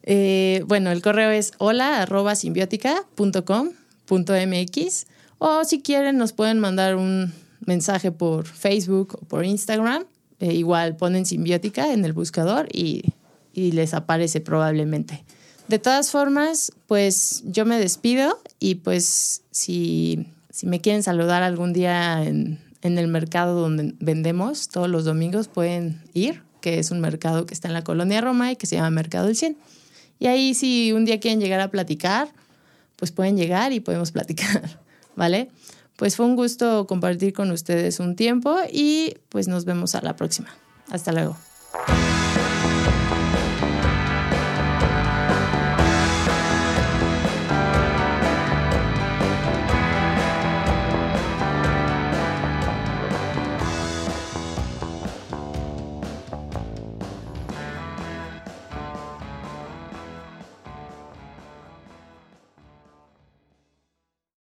eh, 0.02 0.64
bueno, 0.66 0.90
el 0.90 1.02
correo 1.02 1.30
es 1.30 1.52
hola 1.58 2.04
o 5.38 5.64
si 5.64 5.80
quieren 5.80 6.18
nos 6.18 6.32
pueden 6.32 6.58
mandar 6.58 6.96
un 6.96 7.32
mensaje 7.64 8.12
por 8.12 8.46
Facebook 8.46 9.18
o 9.20 9.24
por 9.26 9.44
Instagram. 9.44 10.04
Eh, 10.40 10.54
igual 10.54 10.96
ponen 10.96 11.24
simbiótica 11.24 11.92
en 11.92 12.04
el 12.04 12.12
buscador 12.12 12.68
y, 12.72 13.14
les 13.54 13.92
aparece 13.92 14.40
probablemente. 14.40 15.24
De 15.68 15.78
todas 15.78 16.10
formas, 16.10 16.72
pues 16.86 17.42
yo 17.44 17.66
me 17.66 17.78
despido 17.78 18.40
y 18.58 18.76
pues 18.76 19.42
si, 19.50 20.26
si 20.50 20.66
me 20.66 20.80
quieren 20.80 21.02
saludar 21.02 21.42
algún 21.42 21.74
día 21.74 22.24
en, 22.24 22.58
en 22.80 22.98
el 22.98 23.08
mercado 23.08 23.60
donde 23.60 23.94
vendemos 24.00 24.68
todos 24.68 24.88
los 24.88 25.04
domingos 25.04 25.48
pueden 25.48 26.00
ir, 26.14 26.42
que 26.62 26.78
es 26.78 26.90
un 26.90 27.00
mercado 27.00 27.44
que 27.44 27.52
está 27.52 27.68
en 27.68 27.74
la 27.74 27.84
colonia 27.84 28.22
Roma 28.22 28.50
y 28.50 28.56
que 28.56 28.66
se 28.66 28.76
llama 28.76 28.90
Mercado 28.90 29.26
del 29.26 29.36
Cien. 29.36 29.56
Y 30.22 30.28
ahí 30.28 30.54
si 30.54 30.92
un 30.92 31.04
día 31.04 31.18
quieren 31.18 31.40
llegar 31.40 31.58
a 31.58 31.68
platicar, 31.68 32.28
pues 32.94 33.10
pueden 33.10 33.36
llegar 33.36 33.72
y 33.72 33.80
podemos 33.80 34.12
platicar, 34.16 34.78
¿vale? 35.16 35.50
Pues 35.96 36.14
fue 36.14 36.26
un 36.26 36.36
gusto 36.36 36.86
compartir 36.86 37.32
con 37.32 37.50
ustedes 37.50 37.98
un 37.98 38.14
tiempo 38.14 38.56
y 38.72 39.16
pues 39.30 39.48
nos 39.48 39.64
vemos 39.64 39.96
a 39.96 40.00
la 40.00 40.14
próxima. 40.14 40.50
Hasta 40.90 41.10
luego. 41.10 41.36